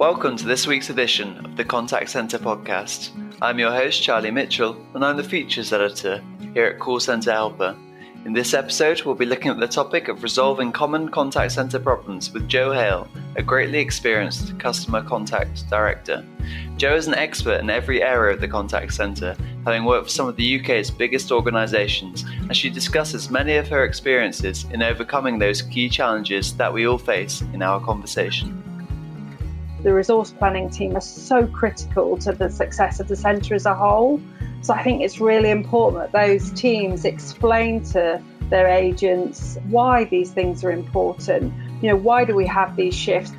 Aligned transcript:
Welcome 0.00 0.38
to 0.38 0.46
this 0.46 0.66
week's 0.66 0.88
edition 0.88 1.44
of 1.44 1.58
the 1.58 1.64
Contact 1.64 2.08
Center 2.08 2.38
podcast. 2.38 3.10
I'm 3.42 3.58
your 3.58 3.70
host, 3.70 4.02
Charlie 4.02 4.30
Mitchell, 4.30 4.74
and 4.94 5.04
I'm 5.04 5.18
the 5.18 5.22
features 5.22 5.74
editor 5.74 6.24
here 6.54 6.64
at 6.64 6.78
Call 6.78 7.00
Center 7.00 7.30
Helper. 7.32 7.76
In 8.24 8.32
this 8.32 8.54
episode, 8.54 9.02
we'll 9.02 9.14
be 9.14 9.26
looking 9.26 9.50
at 9.50 9.60
the 9.60 9.68
topic 9.68 10.08
of 10.08 10.22
resolving 10.22 10.72
common 10.72 11.10
contact 11.10 11.52
center 11.52 11.78
problems 11.78 12.32
with 12.32 12.48
Jo 12.48 12.72
Hale, 12.72 13.08
a 13.36 13.42
greatly 13.42 13.78
experienced 13.78 14.58
customer 14.58 15.02
contact 15.02 15.68
director. 15.68 16.24
Jo 16.78 16.94
is 16.94 17.06
an 17.06 17.14
expert 17.14 17.60
in 17.60 17.68
every 17.68 18.02
area 18.02 18.32
of 18.32 18.40
the 18.40 18.48
contact 18.48 18.94
center, 18.94 19.36
having 19.66 19.84
worked 19.84 20.06
for 20.06 20.12
some 20.12 20.28
of 20.28 20.36
the 20.36 20.60
UK's 20.60 20.90
biggest 20.90 21.30
organisations, 21.30 22.24
and 22.38 22.56
she 22.56 22.70
discusses 22.70 23.30
many 23.30 23.56
of 23.56 23.68
her 23.68 23.84
experiences 23.84 24.64
in 24.72 24.82
overcoming 24.82 25.38
those 25.38 25.60
key 25.60 25.90
challenges 25.90 26.56
that 26.56 26.72
we 26.72 26.86
all 26.86 26.96
face 26.96 27.42
in 27.52 27.60
our 27.60 27.78
conversation. 27.84 28.69
The 29.82 29.94
resource 29.94 30.30
planning 30.30 30.68
team 30.68 30.94
are 30.96 31.00
so 31.00 31.46
critical 31.46 32.18
to 32.18 32.32
the 32.32 32.50
success 32.50 33.00
of 33.00 33.08
the 33.08 33.16
centre 33.16 33.54
as 33.54 33.64
a 33.64 33.74
whole. 33.74 34.20
So 34.60 34.74
I 34.74 34.82
think 34.82 35.00
it's 35.00 35.20
really 35.20 35.50
important 35.50 36.12
that 36.12 36.26
those 36.26 36.50
teams 36.50 37.06
explain 37.06 37.82
to 37.92 38.22
their 38.50 38.68
agents 38.68 39.56
why 39.68 40.04
these 40.04 40.32
things 40.32 40.64
are 40.64 40.70
important. 40.70 41.54
You 41.82 41.90
know, 41.90 41.96
why 41.96 42.26
do 42.26 42.34
we 42.34 42.46
have 42.46 42.76
these 42.76 42.94
shifts? 42.94 43.32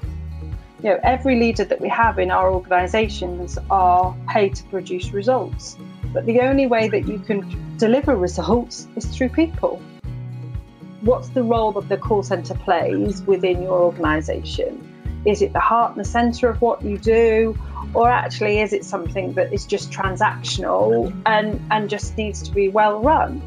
You 0.82 0.90
know, 0.90 1.00
every 1.04 1.40
leader 1.40 1.64
that 1.64 1.80
we 1.80 1.90
have 1.90 2.18
in 2.18 2.32
our 2.32 2.52
organisations 2.52 3.60
are 3.70 4.16
paid 4.28 4.56
to 4.56 4.64
produce 4.64 5.12
results. 5.12 5.78
But 6.12 6.26
the 6.26 6.40
only 6.42 6.66
way 6.66 6.90
that 6.90 7.08
you 7.08 7.20
can 7.20 7.78
deliver 7.78 8.16
results 8.16 8.88
is 8.96 9.06
through 9.06 9.30
people. 9.30 9.80
What's 11.02 11.30
the 11.30 11.44
role 11.44 11.72
that 11.74 11.88
the 11.88 11.98
call 11.98 12.24
centre 12.24 12.56
plays 12.56 13.22
within 13.24 13.62
your 13.62 13.80
organisation? 13.80 14.91
Is 15.24 15.44
it 15.44 15.54
the 15.54 15.60
heart 15.60 15.92
and 15.92 16.00
the 16.00 16.10
centre 16.10 16.50
of 16.50 16.60
what 16.62 16.82
you 16.82 16.98
do? 16.98 17.56
Or 17.94 18.10
actually, 18.10 18.60
is 18.60 18.74
it 18.74 18.84
something 18.84 19.34
that 19.34 19.54
is 19.54 19.68
just 19.68 19.92
transactional 19.92 21.16
and, 21.28 21.62
and 21.70 21.90
just 21.90 22.18
needs 22.18 22.42
to 22.42 22.52
be 22.52 22.70
well 22.70 23.00
run? 23.02 23.40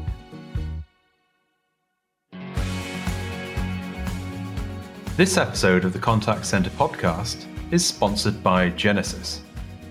This 5.17 5.35
episode 5.35 5.83
of 5.83 5.91
the 5.91 5.99
Contact 5.99 6.45
Center 6.45 6.69
podcast 6.71 7.45
is 7.71 7.85
sponsored 7.85 8.41
by 8.41 8.69
Genesys. 8.71 9.39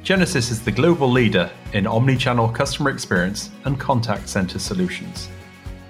Genesys 0.02 0.50
is 0.50 0.62
the 0.62 0.72
global 0.72 1.10
leader 1.10 1.50
in 1.74 1.86
omni-channel 1.86 2.48
customer 2.48 2.88
experience 2.88 3.50
and 3.66 3.78
contact 3.78 4.28
center 4.28 4.58
solutions. 4.58 5.28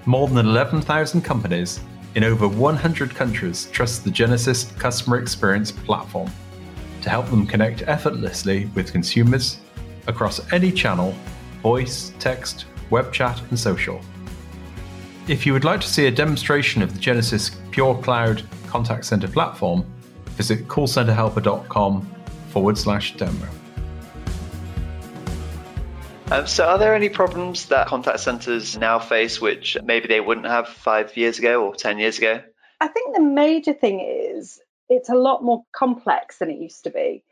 More 0.05 0.27
than 0.27 0.45
11,000 0.45 1.21
companies 1.21 1.79
in 2.15 2.23
over 2.23 2.47
100 2.47 3.13
countries 3.13 3.69
trust 3.71 4.03
the 4.03 4.09
Genesys 4.09 4.77
customer 4.79 5.19
experience 5.19 5.71
platform 5.71 6.31
to 7.01 7.09
help 7.09 7.27
them 7.27 7.45
connect 7.45 7.83
effortlessly 7.83 8.65
with 8.73 8.91
consumers 8.91 9.59
across 10.07 10.41
any 10.51 10.71
channel 10.71 11.13
voice, 11.61 12.13
text, 12.19 12.65
web 12.89 13.11
chat, 13.11 13.41
and 13.49 13.59
social. 13.59 13.99
If 15.27 15.45
you 15.45 15.53
would 15.53 15.63
like 15.63 15.81
to 15.81 15.87
see 15.87 16.05
a 16.05 16.11
demonstration 16.11 16.81
of 16.81 16.93
the 16.93 16.99
Genesys 16.99 17.55
Pure 17.71 17.95
Cloud 18.03 18.43
Contact 18.67 19.03
Center 19.05 19.27
platform, 19.27 19.83
visit 20.37 20.67
callcenterhelper.com 20.67 22.07
forward 22.49 22.77
slash 22.77 23.17
demo. 23.17 23.47
Um, 26.31 26.47
so, 26.47 26.65
are 26.65 26.79
there 26.79 26.95
any 26.95 27.09
problems 27.09 27.67
that 27.67 27.85
contact 27.85 28.19
centers 28.19 28.75
now 28.75 28.97
face 28.97 29.39
which 29.39 29.77
maybe 29.83 30.07
they 30.07 30.19
wouldn't 30.19 30.47
have 30.47 30.67
five 30.67 31.15
years 31.15 31.37
ago 31.37 31.63
or 31.63 31.75
10 31.75 31.99
years 31.99 32.17
ago? 32.17 32.41
I 32.81 32.87
think 32.87 33.15
the 33.15 33.21
major 33.21 33.73
thing 33.73 33.99
is 33.99 34.59
it's 34.89 35.09
a 35.09 35.15
lot 35.15 35.43
more 35.43 35.63
complex 35.71 36.39
than 36.39 36.49
it 36.49 36.57
used 36.57 36.85
to 36.85 36.89
be. 36.89 37.23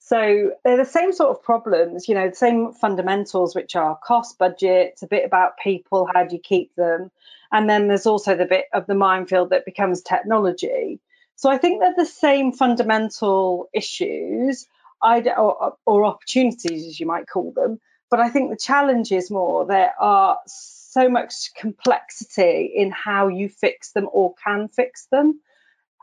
So, 0.00 0.52
they're 0.64 0.76
the 0.76 0.84
same 0.84 1.14
sort 1.14 1.30
of 1.30 1.42
problems, 1.42 2.08
you 2.08 2.14
know, 2.14 2.28
the 2.28 2.36
same 2.36 2.74
fundamentals, 2.74 3.54
which 3.54 3.74
are 3.74 3.98
cost, 4.04 4.38
budget, 4.38 4.98
a 5.02 5.06
bit 5.06 5.24
about 5.24 5.56
people, 5.56 6.06
how 6.12 6.24
do 6.24 6.36
you 6.36 6.40
keep 6.42 6.74
them? 6.76 7.10
And 7.50 7.70
then 7.70 7.88
there's 7.88 8.06
also 8.06 8.36
the 8.36 8.44
bit 8.44 8.66
of 8.74 8.86
the 8.86 8.94
minefield 8.94 9.50
that 9.50 9.64
becomes 9.64 10.02
technology. 10.02 11.00
So, 11.36 11.48
I 11.48 11.56
think 11.56 11.80
they're 11.80 11.94
the 11.96 12.04
same 12.04 12.52
fundamental 12.52 13.70
issues 13.72 14.66
or, 15.02 15.74
or 15.86 16.04
opportunities, 16.04 16.86
as 16.86 17.00
you 17.00 17.06
might 17.06 17.26
call 17.26 17.52
them 17.52 17.80
but 18.12 18.20
I 18.20 18.28
think 18.28 18.50
the 18.50 18.58
challenge 18.58 19.10
is 19.10 19.30
more 19.30 19.64
there 19.64 19.94
are 19.98 20.38
so 20.46 21.08
much 21.08 21.54
complexity 21.54 22.70
in 22.76 22.90
how 22.90 23.28
you 23.28 23.48
fix 23.48 23.92
them 23.92 24.06
or 24.12 24.34
can 24.34 24.68
fix 24.68 25.06
them. 25.10 25.40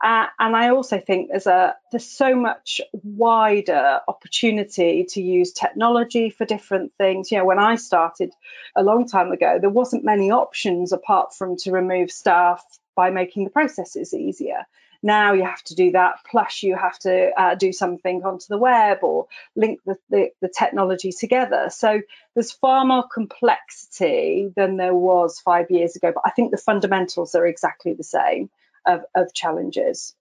Uh, 0.02 0.26
and 0.40 0.56
I 0.56 0.70
also 0.70 0.98
think 0.98 1.28
there's 1.30 1.46
a 1.46 1.76
there's 1.92 2.08
so 2.08 2.34
much 2.34 2.80
wider 3.04 4.00
opportunity 4.08 5.04
to 5.10 5.22
use 5.22 5.52
technology 5.52 6.30
for 6.30 6.44
different 6.44 6.92
things. 6.98 7.30
You 7.30 7.38
know, 7.38 7.44
when 7.44 7.60
I 7.60 7.76
started 7.76 8.32
a 8.74 8.82
long 8.82 9.06
time 9.06 9.30
ago, 9.30 9.58
there 9.60 9.70
wasn't 9.70 10.04
many 10.04 10.32
options 10.32 10.92
apart 10.92 11.32
from 11.36 11.58
to 11.58 11.70
remove 11.70 12.10
staff 12.10 12.64
by 12.96 13.10
making 13.10 13.44
the 13.44 13.50
processes 13.50 14.14
easier. 14.14 14.66
Now 15.02 15.32
you 15.32 15.44
have 15.44 15.62
to 15.64 15.74
do 15.74 15.92
that, 15.92 16.16
plus 16.30 16.62
you 16.62 16.76
have 16.76 16.98
to 17.00 17.30
uh, 17.36 17.54
do 17.54 17.72
something 17.72 18.22
onto 18.22 18.46
the 18.48 18.58
web 18.58 18.98
or 19.02 19.28
link 19.56 19.80
the, 19.86 19.96
the, 20.10 20.30
the 20.40 20.52
technology 20.56 21.12
together. 21.12 21.68
So 21.70 22.02
there's 22.34 22.52
far 22.52 22.84
more 22.84 23.06
complexity 23.08 24.52
than 24.54 24.76
there 24.76 24.94
was 24.94 25.40
five 25.40 25.70
years 25.70 25.96
ago. 25.96 26.12
But 26.14 26.24
I 26.26 26.30
think 26.30 26.50
the 26.50 26.58
fundamentals 26.58 27.34
are 27.34 27.46
exactly 27.46 27.94
the 27.94 28.04
same 28.04 28.50
of, 28.86 29.02
of 29.14 29.32
challenges. 29.32 30.14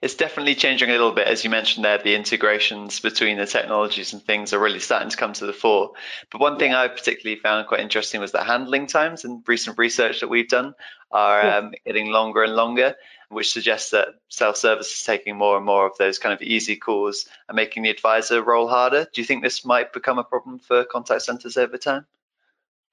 It's 0.00 0.14
definitely 0.14 0.54
changing 0.54 0.90
a 0.90 0.92
little 0.92 1.10
bit, 1.10 1.26
as 1.26 1.42
you 1.42 1.50
mentioned 1.50 1.84
there. 1.84 1.98
The 1.98 2.14
integrations 2.14 3.00
between 3.00 3.36
the 3.36 3.46
technologies 3.46 4.12
and 4.12 4.22
things 4.22 4.52
are 4.52 4.58
really 4.58 4.78
starting 4.78 5.10
to 5.10 5.16
come 5.16 5.32
to 5.32 5.46
the 5.46 5.52
fore. 5.52 5.92
But 6.30 6.40
one 6.40 6.56
thing 6.56 6.72
I 6.72 6.86
particularly 6.86 7.40
found 7.40 7.66
quite 7.66 7.80
interesting 7.80 8.20
was 8.20 8.30
that 8.32 8.46
handling 8.46 8.86
times 8.86 9.24
and 9.24 9.42
recent 9.48 9.76
research 9.76 10.20
that 10.20 10.28
we've 10.28 10.48
done 10.48 10.74
are 11.10 11.50
um, 11.50 11.72
getting 11.84 12.12
longer 12.12 12.44
and 12.44 12.54
longer, 12.54 12.94
which 13.28 13.52
suggests 13.52 13.90
that 13.90 14.08
self-service 14.28 14.90
is 14.90 15.02
taking 15.02 15.36
more 15.36 15.56
and 15.56 15.66
more 15.66 15.86
of 15.86 15.96
those 15.98 16.18
kind 16.18 16.32
of 16.32 16.42
easy 16.42 16.76
calls 16.76 17.26
and 17.48 17.56
making 17.56 17.82
the 17.82 17.90
advisor 17.90 18.42
role 18.42 18.68
harder. 18.68 19.06
Do 19.12 19.20
you 19.20 19.26
think 19.26 19.42
this 19.42 19.64
might 19.64 19.92
become 19.92 20.18
a 20.18 20.24
problem 20.24 20.58
for 20.58 20.84
contact 20.84 21.22
centers 21.22 21.56
over 21.56 21.76
time? 21.76 22.06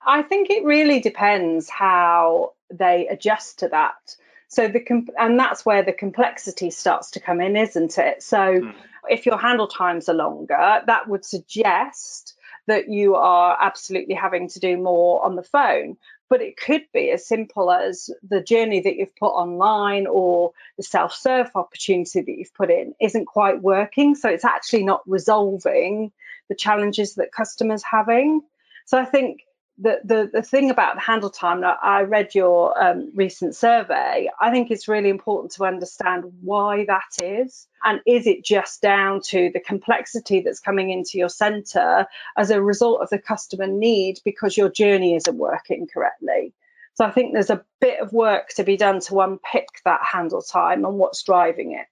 I 0.06 0.22
think 0.22 0.50
it 0.50 0.63
really 0.63 1.00
depends 1.00 1.69
how 1.69 2.53
they 2.69 3.07
adjust 3.07 3.59
to 3.59 3.69
that. 3.69 4.16
So 4.47 4.68
the 4.68 4.85
and 5.18 5.40
that's 5.40 5.66
where 5.66 5.84
the 5.84 5.94
complexity 5.94 6.69
starts 6.69 7.12
to 7.12 7.19
come 7.19 7.41
in, 7.41 7.56
isn't 7.56 7.97
it? 7.97 8.22
So 8.22 8.38
mm. 8.38 8.74
if 9.09 9.25
your 9.25 9.38
handle 9.38 9.68
times 9.68 10.07
are 10.07 10.13
longer, 10.13 10.81
that 10.85 11.07
would 11.07 11.25
suggest 11.25 12.35
that 12.68 12.90
you 12.90 13.16
are 13.16 13.57
absolutely 13.59 14.16
having 14.16 14.50
to 14.50 14.59
do 14.59 14.78
more 14.78 15.24
on 15.24 15.35
the 15.35 15.44
phone. 15.44 15.97
But 16.30 16.41
it 16.41 16.58
could 16.58 16.86
be 16.94 17.12
as 17.12 17.28
simple 17.28 17.72
as 17.72 18.09
the 18.28 18.41
journey 18.41 18.81
that 18.81 18.96
you've 18.96 19.16
put 19.16 19.28
online 19.28 20.08
or 20.08 20.53
the 20.78 20.84
self 20.84 21.13
serve 21.13 21.52
opportunity 21.56 22.22
that 22.22 22.38
you've 22.38 22.53
put 22.53 22.72
in 22.72 22.96
isn't 23.00 23.25
quite 23.25 23.62
working. 23.62 24.16
So 24.16 24.30
it's 24.30 24.46
actually 24.46 24.86
not 24.86 25.02
resolving 25.06 26.12
the 26.50 26.56
challenges 26.56 27.16
that 27.16 27.31
customers 27.31 27.84
having. 27.84 28.41
So 28.86 28.97
I 28.97 29.06
think 29.06 29.41
the, 29.78 30.00
the, 30.03 30.30
the 30.31 30.41
thing 30.41 30.69
about 30.69 30.96
the 30.96 31.02
handle 31.02 31.30
time, 31.30 31.63
I 31.63 32.03
read 32.03 32.34
your 32.34 32.81
um, 32.81 33.12
recent 33.13 33.56
survey, 33.56 34.30
I 34.40 34.52
think 34.52 34.72
it's 34.72 34.88
really 34.88 35.09
important 35.09 35.52
to 35.53 35.66
understand 35.66 36.25
why 36.41 36.86
that 36.86 37.22
is. 37.22 37.68
And 37.84 38.00
is 38.06 38.25
it 38.25 38.44
just 38.44 38.81
down 38.81 39.22
to 39.25 39.52
the 39.53 39.59
complexity 39.59 40.40
that's 40.40 40.59
coming 40.59 40.91
into 40.91 41.18
your 41.18 41.30
centre 41.30 42.08
as 42.38 42.50
a 42.50 42.62
result 42.62 43.02
of 43.02 43.09
the 43.09 43.19
customer 43.19 43.68
need 43.68 44.19
because 44.24 44.56
your 44.56 44.69
journey 44.69 45.16
isn't 45.16 45.38
working 45.38 45.88
correctly? 45.94 46.53
So 46.94 47.03
I 47.03 47.12
think 47.12 47.34
there's 47.34 47.50
a 47.50 47.66
bit 47.81 48.00
of 48.00 48.13
work 48.13 48.50
to 48.56 48.63
be 48.63 48.78
done 48.78 49.02
to 49.02 49.19
unpick 49.19 49.68
that 49.84 50.00
handle 50.02 50.42
time 50.42 50.86
and 50.86 50.98
what's 50.98 51.24
driving 51.24 51.74
it. 51.74 51.88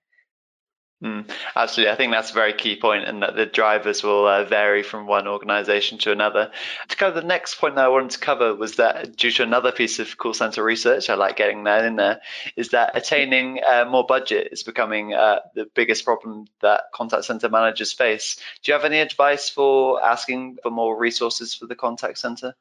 Mm, 1.03 1.29
absolutely. 1.53 1.91
I 1.91 1.95
think 1.97 2.13
that's 2.13 2.31
a 2.31 2.33
very 2.33 2.53
key 2.53 2.77
point, 2.77 3.03
and 3.03 3.23
that 3.23 3.35
the 3.35 3.45
drivers 3.45 4.03
will 4.03 4.25
uh, 4.25 4.45
vary 4.45 4.83
from 4.83 5.05
one 5.05 5.27
organization 5.27 5.97
to 5.99 6.13
another. 6.13 6.49
To 6.87 6.95
cover 6.95 7.19
the 7.19 7.27
next 7.27 7.55
point 7.55 7.75
that 7.75 7.83
I 7.83 7.89
wanted 7.89 8.11
to 8.11 8.19
cover 8.19 8.55
was 8.55 8.77
that 8.77 9.17
due 9.17 9.31
to 9.31 9.43
another 9.43 9.73
piece 9.73 9.99
of 9.99 10.17
call 10.17 10.33
center 10.33 10.63
research, 10.63 11.09
I 11.09 11.15
like 11.15 11.35
getting 11.35 11.65
that 11.65 11.83
in 11.83 11.97
there, 11.97 12.21
is 12.55 12.69
that 12.69 12.95
attaining 12.95 13.59
uh, 13.69 13.83
more 13.83 14.05
budget 14.05 14.53
is 14.53 14.63
becoming 14.63 15.13
uh, 15.13 15.39
the 15.55 15.65
biggest 15.75 16.05
problem 16.05 16.45
that 16.61 16.83
contact 16.93 17.25
center 17.25 17.49
managers 17.49 17.91
face. 17.91 18.37
Do 18.63 18.71
you 18.71 18.73
have 18.73 18.85
any 18.85 18.99
advice 18.99 19.49
for 19.49 20.01
asking 20.01 20.59
for 20.63 20.71
more 20.71 20.97
resources 20.97 21.53
for 21.53 21.65
the 21.65 21.75
contact 21.75 22.17
center? 22.17 22.55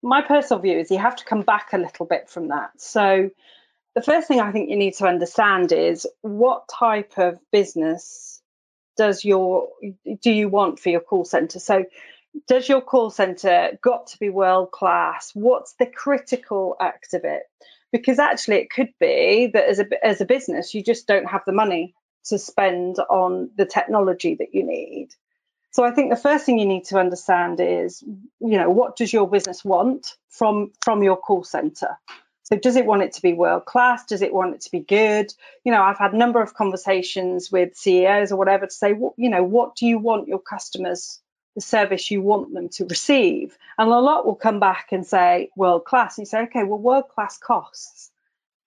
My 0.00 0.22
personal 0.22 0.62
view 0.62 0.78
is 0.78 0.92
you 0.92 0.98
have 0.98 1.16
to 1.16 1.24
come 1.24 1.42
back 1.42 1.72
a 1.72 1.78
little 1.78 2.06
bit 2.06 2.30
from 2.30 2.48
that. 2.48 2.80
So, 2.80 3.30
the 3.98 4.04
first 4.04 4.28
thing 4.28 4.40
I 4.40 4.52
think 4.52 4.70
you 4.70 4.76
need 4.76 4.94
to 4.94 5.08
understand 5.08 5.72
is 5.72 6.06
what 6.20 6.68
type 6.68 7.14
of 7.16 7.40
business 7.50 8.40
does 8.96 9.24
your 9.24 9.70
do 10.22 10.30
you 10.30 10.48
want 10.48 10.78
for 10.78 10.90
your 10.90 11.00
call 11.00 11.24
center? 11.24 11.58
So 11.58 11.84
does 12.46 12.68
your 12.68 12.80
call 12.80 13.10
center 13.10 13.76
got 13.82 14.08
to 14.08 14.18
be 14.18 14.28
world 14.28 14.70
class? 14.70 15.32
What's 15.34 15.72
the 15.80 15.86
critical 15.86 16.76
act 16.80 17.12
of 17.12 17.24
it? 17.24 17.42
Because 17.90 18.20
actually, 18.20 18.58
it 18.58 18.70
could 18.70 18.92
be 19.00 19.50
that 19.52 19.64
as 19.64 19.80
a 19.80 20.06
as 20.06 20.20
a 20.20 20.26
business, 20.26 20.74
you 20.74 20.84
just 20.84 21.08
don't 21.08 21.28
have 21.28 21.42
the 21.44 21.52
money 21.52 21.96
to 22.26 22.38
spend 22.38 23.00
on 23.10 23.50
the 23.56 23.66
technology 23.66 24.36
that 24.36 24.54
you 24.54 24.64
need. 24.64 25.08
So 25.72 25.82
I 25.82 25.90
think 25.90 26.10
the 26.10 26.16
first 26.16 26.46
thing 26.46 26.60
you 26.60 26.66
need 26.66 26.84
to 26.84 26.98
understand 26.98 27.58
is, 27.60 28.00
you 28.02 28.58
know, 28.58 28.70
what 28.70 28.94
does 28.94 29.12
your 29.12 29.28
business 29.28 29.64
want 29.64 30.14
from 30.28 30.70
from 30.84 31.02
your 31.02 31.16
call 31.16 31.42
center? 31.42 31.98
So 32.48 32.56
does 32.56 32.76
it 32.76 32.86
want 32.86 33.02
it 33.02 33.12
to 33.12 33.22
be 33.22 33.34
world 33.34 33.66
class? 33.66 34.06
Does 34.06 34.22
it 34.22 34.32
want 34.32 34.54
it 34.54 34.62
to 34.62 34.70
be 34.70 34.80
good? 34.80 35.34
You 35.64 35.72
know, 35.72 35.82
I've 35.82 35.98
had 35.98 36.14
a 36.14 36.16
number 36.16 36.40
of 36.40 36.54
conversations 36.54 37.52
with 37.52 37.76
CEOs 37.76 38.32
or 38.32 38.36
whatever 38.36 38.64
to 38.64 38.72
say, 38.72 38.94
well, 38.94 39.12
you 39.18 39.28
know, 39.28 39.42
what 39.42 39.76
do 39.76 39.84
you 39.86 39.98
want 39.98 40.28
your 40.28 40.38
customers, 40.38 41.20
the 41.54 41.60
service 41.60 42.10
you 42.10 42.22
want 42.22 42.54
them 42.54 42.70
to 42.70 42.86
receive? 42.86 43.58
And 43.76 43.90
a 43.90 43.98
lot 43.98 44.24
will 44.24 44.34
come 44.34 44.60
back 44.60 44.88
and 44.92 45.06
say 45.06 45.50
world 45.56 45.84
class. 45.84 46.16
And 46.16 46.22
you 46.22 46.30
say, 46.30 46.44
okay, 46.44 46.64
well, 46.64 46.78
world 46.78 47.10
class 47.10 47.36
costs. 47.36 48.10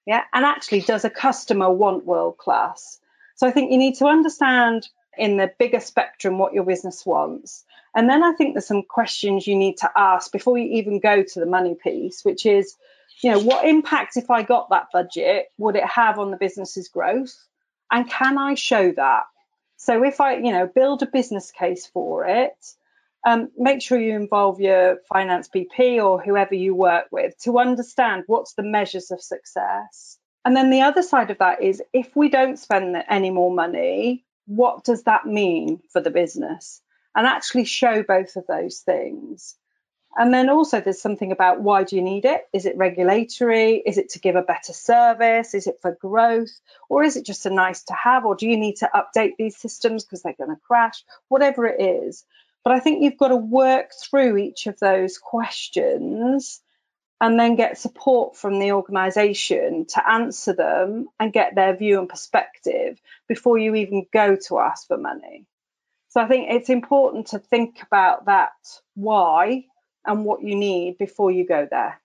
Yeah. 0.05 0.25
And 0.31 0.45
actually, 0.45 0.81
does 0.81 1.03
a 1.03 1.09
customer 1.09 1.71
want 1.71 2.05
world 2.05 2.37
class? 2.37 2.99
So 3.33 3.47
I 3.47 3.51
think 3.51 3.71
you 3.71 3.79
need 3.79 3.95
to 3.95 4.05
understand 4.05 4.87
in 5.17 5.37
the 5.37 5.51
bigger 5.57 5.79
spectrum 5.79 6.37
what 6.37 6.53
your 6.53 6.65
business 6.65 7.03
wants. 7.03 7.65
And 7.95 8.07
then 8.07 8.23
I 8.23 8.33
think 8.33 8.53
there's 8.53 8.67
some 8.67 8.83
questions 8.83 9.47
you 9.47 9.55
need 9.55 9.77
to 9.77 9.89
ask 9.95 10.31
before 10.31 10.59
you 10.59 10.77
even 10.77 10.99
go 10.99 11.23
to 11.23 11.39
the 11.39 11.47
money 11.47 11.75
piece, 11.75 12.23
which 12.23 12.45
is, 12.45 12.77
you 13.21 13.31
know, 13.31 13.39
what 13.39 13.65
impact 13.65 14.17
if 14.17 14.29
I 14.29 14.43
got 14.43 14.69
that 14.69 14.87
budget 14.91 15.47
would 15.57 15.75
it 15.75 15.85
have 15.85 16.19
on 16.19 16.31
the 16.31 16.37
business's 16.37 16.87
growth? 16.87 17.35
And 17.91 18.09
can 18.09 18.37
I 18.37 18.55
show 18.55 18.91
that? 18.93 19.23
So 19.77 20.03
if 20.03 20.21
I, 20.21 20.35
you 20.35 20.51
know, 20.51 20.67
build 20.67 21.03
a 21.03 21.07
business 21.07 21.51
case 21.51 21.85
for 21.85 22.25
it, 22.25 22.53
um, 23.25 23.49
make 23.57 23.81
sure 23.81 23.99
you 23.99 24.15
involve 24.15 24.59
your 24.59 24.97
finance 25.07 25.47
BP 25.47 26.03
or 26.03 26.21
whoever 26.21 26.55
you 26.55 26.73
work 26.73 27.07
with 27.11 27.37
to 27.43 27.59
understand 27.59 28.23
what's 28.27 28.53
the 28.53 28.63
measures 28.63 29.11
of 29.11 29.21
success. 29.21 30.17
And 30.43 30.55
then 30.55 30.71
the 30.71 30.81
other 30.81 31.03
side 31.03 31.29
of 31.29 31.37
that 31.37 31.61
is 31.61 31.83
if 31.93 32.15
we 32.15 32.29
don't 32.29 32.57
spend 32.57 32.95
any 33.07 33.29
more 33.29 33.53
money, 33.53 34.25
what 34.47 34.83
does 34.83 35.03
that 35.03 35.25
mean 35.25 35.81
for 35.91 36.01
the 36.01 36.09
business? 36.09 36.81
And 37.15 37.27
actually 37.27 37.65
show 37.65 38.01
both 38.03 38.35
of 38.35 38.47
those 38.47 38.79
things. 38.79 39.55
And 40.15 40.33
then 40.33 40.49
also, 40.49 40.81
there's 40.81 41.01
something 41.01 41.31
about 41.31 41.61
why 41.61 41.83
do 41.83 41.95
you 41.95 42.01
need 42.01 42.25
it? 42.25 42.41
Is 42.51 42.65
it 42.65 42.75
regulatory? 42.75 43.77
Is 43.85 43.97
it 43.97 44.09
to 44.09 44.19
give 44.19 44.35
a 44.35 44.41
better 44.41 44.73
service? 44.73 45.53
Is 45.53 45.67
it 45.67 45.79
for 45.81 45.97
growth? 46.01 46.51
Or 46.89 47.03
is 47.03 47.15
it 47.15 47.25
just 47.25 47.45
a 47.45 47.49
nice 47.49 47.83
to 47.83 47.93
have? 47.93 48.25
Or 48.25 48.35
do 48.35 48.47
you 48.47 48.57
need 48.57 48.77
to 48.77 48.89
update 48.93 49.37
these 49.37 49.55
systems 49.55 50.03
because 50.03 50.21
they're 50.21 50.33
going 50.33 50.49
to 50.49 50.61
crash? 50.67 51.03
Whatever 51.29 51.65
it 51.65 51.81
is. 51.81 52.25
But 52.63 52.73
I 52.73 52.79
think 52.79 53.01
you've 53.01 53.17
got 53.17 53.29
to 53.29 53.37
work 53.37 53.91
through 53.93 54.37
each 54.37 54.67
of 54.67 54.77
those 54.79 55.17
questions 55.17 56.61
and 57.21 57.39
then 57.39 57.55
get 57.55 57.77
support 57.77 58.35
from 58.35 58.59
the 58.59 58.73
organization 58.73 59.85
to 59.85 60.09
answer 60.09 60.53
them 60.53 61.07
and 61.19 61.31
get 61.31 61.55
their 61.55 61.75
view 61.75 61.99
and 61.99 62.09
perspective 62.09 62.99
before 63.27 63.57
you 63.57 63.75
even 63.75 64.07
go 64.11 64.35
to 64.47 64.59
ask 64.59 64.87
for 64.87 64.97
money. 64.97 65.45
So 66.09 66.19
I 66.19 66.27
think 66.27 66.47
it's 66.49 66.69
important 66.69 67.27
to 67.27 67.39
think 67.39 67.81
about 67.83 68.25
that 68.25 68.51
why 68.95 69.65
and 70.05 70.25
what 70.25 70.41
you 70.41 70.55
need 70.55 70.97
before 70.97 71.31
you 71.31 71.45
go 71.45 71.67
there. 71.69 71.99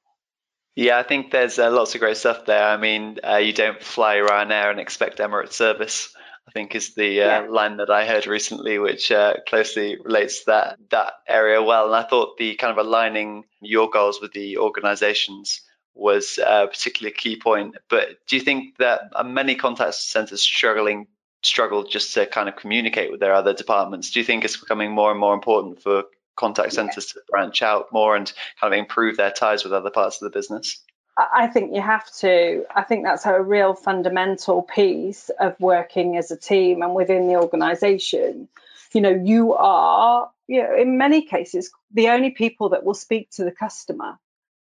Yeah, 0.74 0.98
I 0.98 1.02
think 1.04 1.30
there's 1.30 1.58
uh, 1.58 1.70
lots 1.70 1.94
of 1.94 2.00
great 2.00 2.18
stuff 2.18 2.44
there. 2.44 2.62
I 2.62 2.76
mean, 2.76 3.18
uh, 3.26 3.36
you 3.36 3.54
don't 3.54 3.82
fly 3.82 4.16
Ryanair 4.16 4.70
and 4.70 4.78
expect 4.78 5.18
Emirates 5.18 5.52
service. 5.52 6.14
I 6.46 6.52
think 6.52 6.74
is 6.74 6.94
the 6.94 7.22
uh, 7.22 7.26
yeah. 7.26 7.46
line 7.48 7.78
that 7.78 7.90
I 7.90 8.06
heard 8.06 8.26
recently, 8.26 8.78
which 8.78 9.10
uh, 9.10 9.34
closely 9.48 9.98
relates 10.04 10.40
to 10.40 10.46
that 10.46 10.78
that 10.90 11.14
area 11.26 11.62
well. 11.62 11.86
And 11.86 11.94
I 11.94 12.08
thought 12.08 12.36
the 12.36 12.54
kind 12.54 12.70
of 12.70 12.84
aligning 12.84 13.44
your 13.60 13.90
goals 13.90 14.20
with 14.20 14.32
the 14.32 14.58
organisations 14.58 15.62
was 15.94 16.38
a 16.38 16.68
particularly 16.68 17.14
key 17.14 17.40
point. 17.40 17.76
But 17.88 18.18
do 18.28 18.36
you 18.36 18.42
think 18.42 18.76
that 18.78 19.00
many 19.24 19.56
contact 19.56 19.94
centres 19.94 20.42
struggling 20.42 21.08
struggle 21.42 21.84
just 21.84 22.14
to 22.14 22.26
kind 22.26 22.48
of 22.48 22.56
communicate 22.56 23.10
with 23.10 23.20
their 23.20 23.34
other 23.34 23.54
departments? 23.54 24.10
Do 24.10 24.20
you 24.20 24.24
think 24.24 24.44
it's 24.44 24.56
becoming 24.56 24.92
more 24.92 25.10
and 25.10 25.18
more 25.18 25.34
important 25.34 25.82
for 25.82 26.04
contact 26.36 26.72
centres 26.72 27.12
yeah. 27.14 27.20
to 27.20 27.26
branch 27.28 27.62
out 27.62 27.92
more 27.92 28.16
and 28.16 28.32
kind 28.60 28.72
of 28.72 28.78
improve 28.78 29.16
their 29.16 29.30
ties 29.30 29.64
with 29.64 29.72
other 29.72 29.90
parts 29.90 30.20
of 30.20 30.30
the 30.30 30.36
business? 30.36 30.80
I 31.18 31.46
think 31.46 31.74
you 31.74 31.80
have 31.80 32.10
to. 32.16 32.64
I 32.74 32.82
think 32.82 33.04
that's 33.04 33.24
a 33.24 33.40
real 33.40 33.74
fundamental 33.74 34.62
piece 34.62 35.30
of 35.40 35.58
working 35.58 36.16
as 36.18 36.30
a 36.30 36.36
team 36.36 36.82
and 36.82 36.94
within 36.94 37.26
the 37.26 37.36
organization. 37.36 38.48
You 38.92 39.00
know, 39.00 39.22
you 39.24 39.54
are, 39.54 40.30
you 40.46 40.62
know, 40.62 40.76
in 40.76 40.98
many 40.98 41.22
cases, 41.22 41.70
the 41.92 42.10
only 42.10 42.30
people 42.30 42.70
that 42.70 42.84
will 42.84 42.94
speak 42.94 43.30
to 43.32 43.44
the 43.44 43.50
customer. 43.50 44.18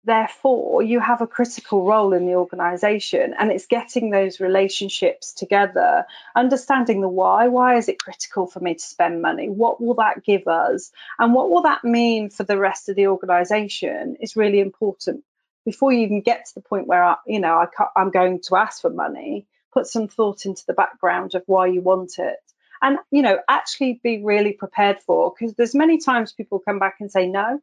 Therefore, 0.07 0.83
you 0.83 1.01
have 1.01 1.23
a 1.23 1.27
critical 1.27 1.87
role 1.87 2.13
in 2.13 2.27
the 2.27 2.35
organization, 2.35 3.35
and 3.39 3.51
it's 3.51 3.67
getting 3.67 4.11
those 4.11 4.39
relationships 4.39 5.33
together, 5.33 6.05
understanding 6.37 7.01
the 7.01 7.09
why. 7.09 7.49
Why 7.49 7.77
is 7.77 7.89
it 7.89 7.99
critical 7.99 8.47
for 8.47 8.61
me 8.61 8.75
to 8.75 8.85
spend 8.85 9.23
money? 9.23 9.49
What 9.49 9.81
will 9.81 9.95
that 9.95 10.23
give 10.23 10.47
us? 10.47 10.93
And 11.19 11.33
what 11.33 11.49
will 11.49 11.63
that 11.63 11.85
mean 11.85 12.29
for 12.29 12.45
the 12.45 12.59
rest 12.59 12.91
of 12.91 12.97
the 12.97 13.07
organization 13.07 14.17
is 14.21 14.37
really 14.37 14.61
important 14.61 15.25
before 15.65 15.93
you 15.93 16.01
even 16.01 16.21
get 16.21 16.45
to 16.47 16.55
the 16.55 16.61
point 16.61 16.87
where 16.87 17.03
I, 17.03 17.17
you 17.27 17.41
know 17.41 17.55
I 17.55 17.85
I'm 17.97 18.11
going 18.11 18.41
to 18.49 18.57
ask 18.57 18.83
for 18.83 18.91
money, 18.91 19.47
put 19.73 19.87
some 19.87 20.09
thought 20.09 20.45
into 20.45 20.65
the 20.67 20.75
background 20.75 21.35
of 21.35 21.45
why 21.47 21.69
you 21.69 21.81
want 21.81 22.19
it, 22.19 22.37
and 22.83 22.99
you 23.11 23.23
know 23.23 23.39
actually 23.49 24.01
be 24.03 24.23
really 24.23 24.53
prepared 24.53 25.01
for 25.01 25.33
because 25.33 25.55
there's 25.55 25.75
many 25.75 25.99
times 25.99 26.33
people 26.33 26.59
come 26.59 26.79
back 26.79 26.97
and 27.01 27.11
say 27.11 27.27
no 27.27 27.61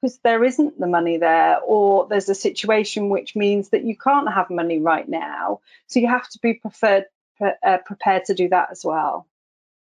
because 0.00 0.18
there 0.18 0.42
isn't 0.44 0.78
the 0.78 0.86
money 0.86 1.18
there 1.18 1.58
or 1.60 2.06
there's 2.08 2.28
a 2.28 2.34
situation 2.34 3.08
which 3.08 3.36
means 3.36 3.70
that 3.70 3.84
you 3.84 3.96
can't 3.96 4.32
have 4.32 4.50
money 4.50 4.78
right 4.78 5.08
now 5.08 5.60
so 5.86 6.00
you 6.00 6.08
have 6.08 6.28
to 6.28 6.38
be 6.40 6.54
preferred, 6.54 7.04
uh, 7.40 7.78
prepared 7.84 8.24
to 8.24 8.34
do 8.34 8.48
that 8.48 8.68
as 8.70 8.84
well 8.84 9.26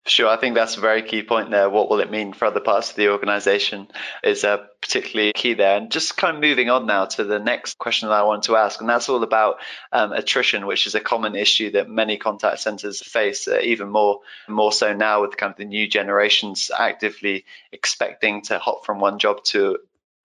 Sure, 0.08 0.28
I 0.28 0.36
think 0.36 0.54
that's 0.54 0.78
a 0.78 0.80
very 0.80 1.02
key 1.02 1.22
point 1.22 1.50
there. 1.50 1.68
What 1.68 1.90
will 1.90 2.00
it 2.00 2.10
mean 2.10 2.32
for 2.32 2.46
other 2.46 2.60
parts 2.60 2.90
of 2.90 2.96
the 2.96 3.10
organization 3.10 3.88
is 4.24 4.42
uh, 4.42 4.64
particularly 4.80 5.32
key 5.34 5.52
there. 5.52 5.76
And 5.76 5.90
just 5.90 6.16
kind 6.16 6.34
of 6.34 6.40
moving 6.40 6.70
on 6.70 6.86
now 6.86 7.04
to 7.04 7.24
the 7.24 7.38
next 7.38 7.76
question 7.76 8.08
that 8.08 8.14
I 8.14 8.22
want 8.22 8.44
to 8.44 8.56
ask, 8.56 8.80
and 8.80 8.88
that's 8.88 9.10
all 9.10 9.22
about 9.22 9.56
um, 9.92 10.12
attrition, 10.12 10.66
which 10.66 10.86
is 10.86 10.94
a 10.94 11.00
common 11.00 11.36
issue 11.36 11.72
that 11.72 11.90
many 11.90 12.16
contact 12.16 12.60
centers 12.60 13.02
face, 13.02 13.48
uh, 13.48 13.60
even 13.62 13.90
more 13.90 14.20
more 14.48 14.72
so 14.72 14.94
now 14.94 15.20
with 15.20 15.36
kind 15.36 15.50
of 15.50 15.58
the 15.58 15.66
new 15.66 15.86
generations 15.86 16.70
actively 16.76 17.44
expecting 17.70 18.40
to 18.42 18.58
hop 18.58 18.86
from 18.86 19.00
one 19.00 19.18
job 19.18 19.44
to 19.44 19.78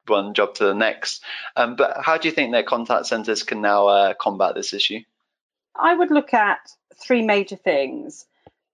one 0.08 0.34
job 0.34 0.56
to 0.56 0.66
the 0.66 0.74
next. 0.74 1.24
Um, 1.56 1.76
but 1.76 1.98
how 2.02 2.18
do 2.18 2.28
you 2.28 2.34
think 2.34 2.52
their 2.52 2.64
contact 2.64 3.06
centers 3.06 3.44
can 3.44 3.62
now 3.62 3.88
uh, 3.88 4.14
combat 4.14 4.56
this 4.56 4.74
issue? 4.74 5.00
I 5.76 5.96
would 5.96 6.12
look 6.12 6.34
at 6.34 6.60
three 6.96 7.24
major 7.24 7.56
things 7.56 8.26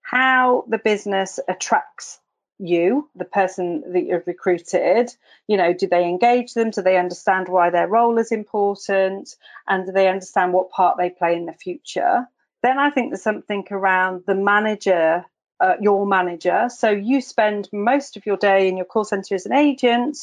how 0.02 0.64
the 0.68 0.78
business 0.78 1.38
attracts 1.46 2.18
you, 2.58 3.08
the 3.14 3.24
person 3.24 3.92
that 3.92 4.02
you've 4.02 4.26
recruited. 4.26 5.14
You 5.46 5.56
know, 5.56 5.72
do 5.72 5.86
they 5.86 6.04
engage 6.04 6.52
them? 6.52 6.70
Do 6.70 6.82
they 6.82 6.98
understand 6.98 7.48
why 7.48 7.70
their 7.70 7.86
role 7.86 8.18
is 8.18 8.32
important? 8.32 9.36
And 9.68 9.86
do 9.86 9.92
they 9.92 10.08
understand 10.08 10.52
what 10.52 10.70
part 10.70 10.98
they 10.98 11.10
play 11.10 11.36
in 11.36 11.46
the 11.46 11.52
future? 11.52 12.26
Then 12.62 12.78
I 12.78 12.90
think 12.90 13.10
there's 13.10 13.22
something 13.22 13.64
around 13.70 14.24
the 14.26 14.34
manager, 14.34 15.24
uh, 15.60 15.74
your 15.80 16.04
manager. 16.06 16.68
So 16.68 16.90
you 16.90 17.20
spend 17.20 17.68
most 17.72 18.16
of 18.16 18.26
your 18.26 18.36
day 18.36 18.68
in 18.68 18.76
your 18.76 18.86
call 18.86 19.04
center 19.04 19.34
as 19.34 19.46
an 19.46 19.52
agent, 19.52 20.18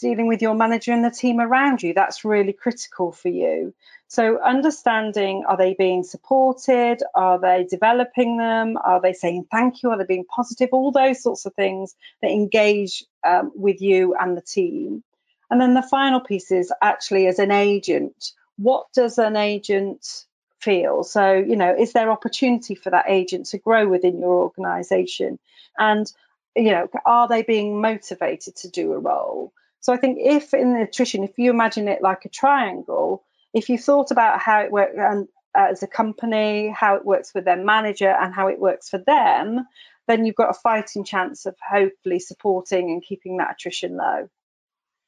dealing 0.00 0.26
with 0.26 0.42
your 0.42 0.54
manager 0.54 0.92
and 0.92 1.04
the 1.04 1.10
team 1.10 1.40
around 1.40 1.82
you. 1.82 1.94
That's 1.94 2.24
really 2.24 2.52
critical 2.52 3.12
for 3.12 3.28
you. 3.28 3.74
So, 4.08 4.40
understanding 4.40 5.44
are 5.48 5.56
they 5.56 5.74
being 5.74 6.04
supported? 6.04 7.02
Are 7.14 7.40
they 7.40 7.66
developing 7.68 8.36
them? 8.36 8.76
Are 8.82 9.00
they 9.00 9.12
saying 9.12 9.46
thank 9.50 9.82
you? 9.82 9.90
Are 9.90 9.98
they 9.98 10.04
being 10.04 10.24
positive? 10.24 10.68
All 10.72 10.92
those 10.92 11.22
sorts 11.22 11.44
of 11.44 11.54
things 11.54 11.96
that 12.22 12.30
engage 12.30 13.04
um, 13.24 13.50
with 13.54 13.80
you 13.80 14.14
and 14.14 14.36
the 14.36 14.42
team. 14.42 15.02
And 15.50 15.60
then 15.60 15.74
the 15.74 15.82
final 15.82 16.20
piece 16.20 16.50
is 16.50 16.72
actually 16.82 17.26
as 17.26 17.38
an 17.38 17.50
agent, 17.50 18.32
what 18.56 18.86
does 18.92 19.18
an 19.18 19.36
agent 19.36 20.24
feel? 20.60 21.04
So, 21.04 21.34
you 21.34 21.56
know, 21.56 21.74
is 21.76 21.92
there 21.92 22.10
opportunity 22.10 22.74
for 22.74 22.90
that 22.90 23.06
agent 23.08 23.46
to 23.46 23.58
grow 23.58 23.88
within 23.88 24.18
your 24.18 24.42
organization? 24.42 25.38
And, 25.78 26.10
you 26.54 26.70
know, 26.70 26.88
are 27.04 27.28
they 27.28 27.42
being 27.42 27.80
motivated 27.80 28.56
to 28.56 28.68
do 28.68 28.92
a 28.92 28.98
role? 28.98 29.52
So 29.80 29.92
I 29.92 29.96
think 29.96 30.18
if 30.20 30.52
in 30.54 30.74
nutrition, 30.74 31.24
if 31.24 31.38
you 31.38 31.50
imagine 31.50 31.88
it 31.88 32.02
like 32.02 32.24
a 32.24 32.28
triangle, 32.28 33.24
if 33.54 33.68
you 33.68 33.78
thought 33.78 34.10
about 34.10 34.40
how 34.40 34.60
it 34.60 34.72
works 34.72 34.94
and 34.96 35.28
uh, 35.56 35.68
as 35.70 35.82
a 35.82 35.86
company, 35.86 36.68
how 36.68 36.96
it 36.96 37.04
works 37.04 37.32
with 37.34 37.44
their 37.44 37.56
manager 37.56 38.10
and 38.10 38.34
how 38.34 38.48
it 38.48 38.58
works 38.58 38.90
for 38.90 38.98
them, 38.98 39.66
then 40.06 40.24
you've 40.24 40.36
got 40.36 40.50
a 40.50 40.54
fighting 40.54 41.04
chance 41.04 41.46
of 41.46 41.56
hopefully 41.66 42.18
supporting 42.18 42.90
and 42.90 43.02
keeping 43.02 43.38
that 43.38 43.52
attrition 43.52 43.96
low. 43.96 44.28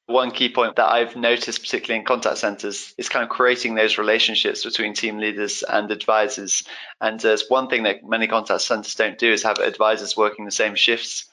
One 0.07 0.31
key 0.31 0.51
point 0.51 0.77
that 0.77 0.91
I've 0.91 1.17
noticed, 1.17 1.61
particularly 1.61 2.01
in 2.01 2.07
contact 2.07 2.39
centers, 2.39 2.95
is 2.97 3.11
kind 3.11 3.25
of 3.25 3.29
creating 3.29 3.75
those 3.75 3.99
relationships 3.99 4.65
between 4.65 4.95
team 4.95 5.19
leaders 5.19 5.63
and 5.63 5.91
advisors. 5.91 6.65
And 6.99 7.21
there's 7.21 7.45
one 7.49 7.69
thing 7.69 7.83
that 7.83 8.03
many 8.03 8.27
contact 8.27 8.63
centers 8.63 8.95
don't 8.95 9.19
do 9.19 9.31
is 9.31 9.43
have 9.43 9.59
advisors 9.59 10.17
working 10.17 10.47
the 10.47 10.51
same 10.51 10.77
shifts 10.77 11.27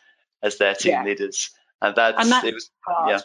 as 0.44 0.58
their 0.58 0.76
team 0.76 0.92
yeah. 0.92 1.06
leaders. 1.06 1.52
And 1.88 1.96
that's, 1.96 2.22
and 2.22 2.32
that's 2.32 2.46
it 2.46 2.54
was, 2.54 2.72
hard. 2.86 3.10
yeah 3.10 3.20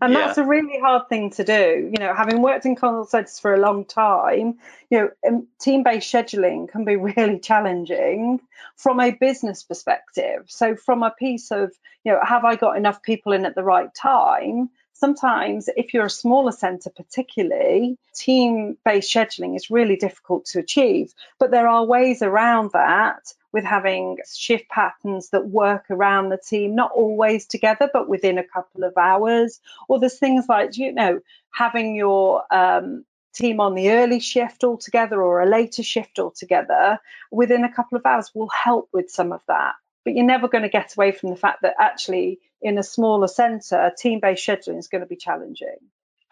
And 0.00 0.12
yeah. 0.12 0.26
that's 0.26 0.38
a 0.38 0.44
really 0.44 0.78
hard 0.80 1.08
thing 1.08 1.30
to 1.30 1.44
do. 1.44 1.90
You 1.92 1.98
know, 1.98 2.14
having 2.14 2.42
worked 2.42 2.66
in 2.66 2.76
contact 2.76 3.10
centers 3.10 3.38
for 3.38 3.54
a 3.54 3.60
long 3.60 3.84
time, 3.84 4.58
you 4.90 4.98
know, 4.98 5.10
um, 5.26 5.46
team 5.60 5.82
based 5.82 6.12
scheduling 6.12 6.68
can 6.68 6.84
be 6.84 6.96
really 7.16 7.38
challenging 7.38 8.40
from 8.76 9.00
a 9.00 9.12
business 9.12 9.62
perspective. 9.62 10.44
So, 10.48 10.76
from 10.76 11.02
a 11.02 11.10
piece 11.10 11.50
of, 11.50 11.72
you 12.04 12.12
know, 12.12 12.20
have 12.22 12.44
I 12.44 12.56
got 12.56 12.76
enough 12.76 13.02
people 13.02 13.32
in 13.32 13.46
at 13.46 13.54
the 13.54 13.62
right 13.62 13.92
time? 13.94 14.70
Sometimes, 14.92 15.68
if 15.76 15.94
you're 15.94 16.06
a 16.06 16.10
smaller 16.10 16.52
centre, 16.52 16.90
particularly, 16.90 17.98
team 18.14 18.76
based 18.84 19.12
scheduling 19.12 19.56
is 19.56 19.70
really 19.70 19.96
difficult 19.96 20.46
to 20.46 20.58
achieve. 20.58 21.14
But 21.38 21.50
there 21.50 21.68
are 21.68 21.84
ways 21.84 22.22
around 22.22 22.72
that 22.72 23.32
with 23.54 23.64
having 23.64 24.18
shift 24.34 24.68
patterns 24.68 25.30
that 25.30 25.46
work 25.46 25.84
around 25.88 26.28
the 26.28 26.36
team, 26.36 26.74
not 26.74 26.90
always 26.90 27.46
together, 27.46 27.88
but 27.90 28.08
within 28.08 28.36
a 28.36 28.42
couple 28.42 28.82
of 28.82 28.92
hours. 28.96 29.60
Or 29.88 30.00
there's 30.00 30.18
things 30.18 30.46
like, 30.48 30.76
you 30.76 30.92
know, 30.92 31.20
having 31.52 31.94
your 31.94 32.42
um, 32.52 33.04
team 33.32 33.60
on 33.60 33.76
the 33.76 33.92
early 33.92 34.18
shift 34.18 34.64
altogether 34.64 35.22
or 35.22 35.40
a 35.40 35.48
later 35.48 35.84
shift 35.84 36.18
altogether 36.18 36.98
within 37.30 37.62
a 37.62 37.72
couple 37.72 37.96
of 37.96 38.04
hours 38.04 38.32
will 38.34 38.48
help 38.48 38.88
with 38.92 39.08
some 39.08 39.30
of 39.30 39.40
that. 39.46 39.74
But 40.04 40.14
you're 40.14 40.26
never 40.26 40.48
going 40.48 40.64
to 40.64 40.68
get 40.68 40.92
away 40.96 41.12
from 41.12 41.30
the 41.30 41.36
fact 41.36 41.62
that 41.62 41.76
actually 41.78 42.40
in 42.60 42.76
a 42.76 42.82
smaller 42.82 43.28
centre, 43.28 43.92
team 43.96 44.18
based 44.18 44.44
scheduling 44.44 44.80
is 44.80 44.88
going 44.88 45.02
to 45.02 45.06
be 45.06 45.14
challenging. 45.14 45.78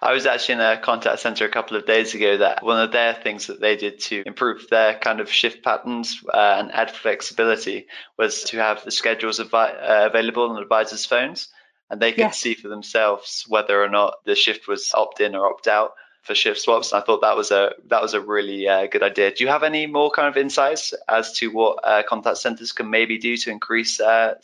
I 0.02 0.12
was 0.12 0.26
actually 0.26 0.54
in 0.54 0.60
a 0.60 0.78
contact 0.78 1.20
center 1.20 1.44
a 1.44 1.50
couple 1.50 1.76
of 1.76 1.86
days 1.86 2.14
ago 2.14 2.38
that 2.38 2.64
one 2.64 2.80
of 2.80 2.90
their 2.90 3.14
things 3.14 3.46
that 3.46 3.60
they 3.60 3.76
did 3.76 4.00
to 4.00 4.24
improve 4.26 4.68
their 4.68 4.98
kind 4.98 5.20
of 5.20 5.30
shift 5.30 5.62
patterns 5.62 6.20
uh, 6.34 6.56
and 6.58 6.72
add 6.72 6.90
flexibility 6.90 7.86
was 8.18 8.42
to 8.44 8.58
have 8.58 8.84
the 8.84 8.90
schedules 8.90 9.38
uh, 9.38 9.46
available 9.80 10.48
on 10.48 10.56
the 10.56 10.60
advisors' 10.60 11.06
phones 11.06 11.48
and 11.88 12.00
they 12.00 12.10
could 12.10 12.18
yes. 12.18 12.38
see 12.38 12.54
for 12.54 12.68
themselves 12.68 13.44
whether 13.48 13.80
or 13.80 13.88
not 13.88 14.24
the 14.24 14.34
shift 14.34 14.66
was 14.66 14.92
opt 14.94 15.20
in 15.20 15.36
or 15.36 15.46
opt 15.46 15.68
out 15.68 15.92
for 16.22 16.34
shift 16.34 16.60
swaps. 16.60 16.92
And 16.92 17.02
I 17.02 17.04
thought 17.04 17.20
that 17.20 17.36
was 17.36 17.50
a 17.50 17.72
that 17.88 18.02
was 18.02 18.14
a 18.14 18.20
really 18.20 18.66
uh, 18.66 18.86
good 18.86 19.02
idea. 19.02 19.32
Do 19.32 19.44
you 19.44 19.50
have 19.50 19.62
any 19.62 19.86
more 19.86 20.10
kind 20.10 20.28
of 20.28 20.36
insights 20.36 20.94
as 21.08 21.32
to 21.34 21.48
what 21.48 21.80
uh, 21.84 22.02
contact 22.08 22.38
centers 22.38 22.72
can 22.72 22.90
maybe 22.90 23.18
do 23.18 23.36
to 23.36 23.50
increase 23.50 24.00
uh, 24.00 24.34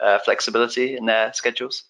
uh, 0.00 0.18
flexibility 0.18 0.96
in 0.96 1.06
their 1.06 1.32
schedules? 1.32 1.84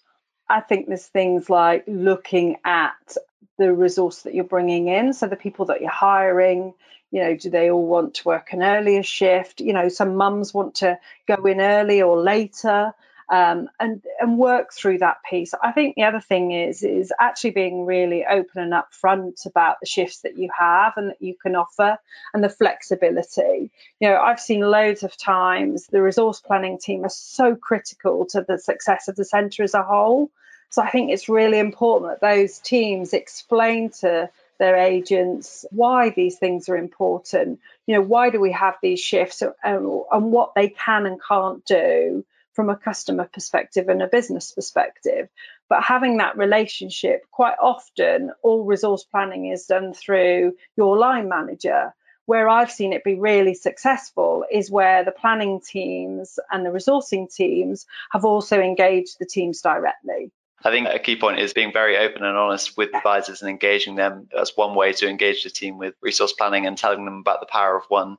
I 0.49 0.61
think 0.61 0.87
there's 0.87 1.05
things 1.05 1.49
like 1.49 1.83
looking 1.87 2.57
at 2.63 3.15
the 3.57 3.73
resource 3.73 4.21
that 4.23 4.33
you're 4.33 4.43
bringing 4.43 4.87
in. 4.87 5.13
So 5.13 5.27
the 5.27 5.35
people 5.35 5.65
that 5.65 5.81
you're 5.81 5.89
hiring, 5.89 6.73
you 7.11 7.21
know, 7.21 7.35
do 7.35 7.49
they 7.49 7.69
all 7.69 7.85
want 7.85 8.15
to 8.15 8.27
work 8.27 8.53
an 8.53 8.63
earlier 8.63 9.03
shift? 9.03 9.61
You 9.61 9.73
know, 9.73 9.89
some 9.89 10.15
mums 10.15 10.53
want 10.53 10.75
to 10.75 10.99
go 11.27 11.45
in 11.45 11.59
early 11.59 12.01
or 12.01 12.17
later 12.17 12.93
um, 13.29 13.69
and 13.79 14.01
and 14.19 14.37
work 14.37 14.73
through 14.73 14.99
that 14.99 15.17
piece. 15.29 15.53
I 15.61 15.71
think 15.71 15.95
the 15.95 16.03
other 16.03 16.21
thing 16.21 16.51
is 16.51 16.83
is 16.83 17.11
actually 17.19 17.51
being 17.51 17.85
really 17.85 18.25
open 18.25 18.61
and 18.61 18.73
upfront 18.73 19.45
about 19.45 19.77
the 19.79 19.85
shifts 19.85 20.21
that 20.21 20.37
you 20.37 20.49
have 20.57 20.93
and 20.95 21.09
that 21.09 21.21
you 21.21 21.35
can 21.35 21.55
offer 21.55 21.97
and 22.33 22.43
the 22.43 22.49
flexibility. 22.49 23.69
You 23.99 24.09
know, 24.09 24.17
I've 24.17 24.39
seen 24.39 24.61
loads 24.61 25.03
of 25.03 25.17
times 25.17 25.87
the 25.87 26.01
resource 26.01 26.39
planning 26.39 26.79
team 26.79 27.03
are 27.03 27.09
so 27.09 27.55
critical 27.55 28.25
to 28.27 28.45
the 28.47 28.57
success 28.57 29.07
of 29.07 29.15
the 29.15 29.25
centre 29.25 29.63
as 29.63 29.73
a 29.73 29.83
whole. 29.83 30.31
So 30.69 30.81
I 30.81 30.89
think 30.89 31.11
it's 31.11 31.29
really 31.29 31.59
important 31.59 32.11
that 32.11 32.35
those 32.35 32.59
teams 32.59 33.13
explain 33.13 33.89
to 34.01 34.29
their 34.59 34.75
agents 34.75 35.65
why 35.69 36.09
these 36.09 36.37
things 36.37 36.67
are 36.67 36.77
important. 36.77 37.59
You 37.85 37.95
know, 37.95 38.01
why 38.01 38.29
do 38.31 38.39
we 38.39 38.51
have 38.53 38.75
these 38.81 38.99
shifts 38.99 39.41
and, 39.41 39.53
and 39.63 40.31
what 40.31 40.55
they 40.55 40.69
can 40.69 41.05
and 41.05 41.21
can't 41.21 41.63
do 41.65 42.25
from 42.57 42.69
a 42.71 42.75
customer 42.75 43.29
perspective 43.31 43.87
and 43.87 44.01
a 44.01 44.07
business 44.07 44.51
perspective. 44.51 45.29
But 45.69 45.83
having 45.83 46.17
that 46.17 46.35
relationship, 46.35 47.21
quite 47.29 47.53
often, 47.61 48.31
all 48.41 48.65
resource 48.65 49.03
planning 49.03 49.51
is 49.51 49.67
done 49.67 49.93
through 49.93 50.53
your 50.75 50.97
line 50.97 51.29
manager. 51.29 51.93
Where 52.25 52.49
I've 52.49 52.71
seen 52.71 52.93
it 52.93 53.03
be 53.03 53.13
really 53.13 53.53
successful 53.53 54.43
is 54.51 54.71
where 54.71 55.05
the 55.05 55.11
planning 55.11 55.61
teams 55.61 56.39
and 56.49 56.65
the 56.65 56.71
resourcing 56.71 57.31
teams 57.31 57.85
have 58.11 58.25
also 58.25 58.59
engaged 58.59 59.19
the 59.19 59.27
teams 59.27 59.61
directly. 59.61 60.31
I 60.65 60.71
think 60.71 60.87
a 60.87 60.97
key 60.97 61.15
point 61.15 61.39
is 61.39 61.53
being 61.53 61.71
very 61.71 61.95
open 61.95 62.23
and 62.23 62.35
honest 62.35 62.75
with 62.75 62.95
advisors 62.95 63.43
and 63.43 63.51
engaging 63.51 63.97
them. 63.97 64.29
That's 64.33 64.57
one 64.57 64.73
way 64.73 64.93
to 64.93 65.07
engage 65.07 65.43
the 65.43 65.51
team 65.51 65.77
with 65.77 65.93
resource 66.01 66.33
planning 66.33 66.65
and 66.65 66.75
telling 66.75 67.05
them 67.05 67.19
about 67.19 67.39
the 67.39 67.45
power 67.45 67.77
of 67.77 67.83
one. 67.89 68.17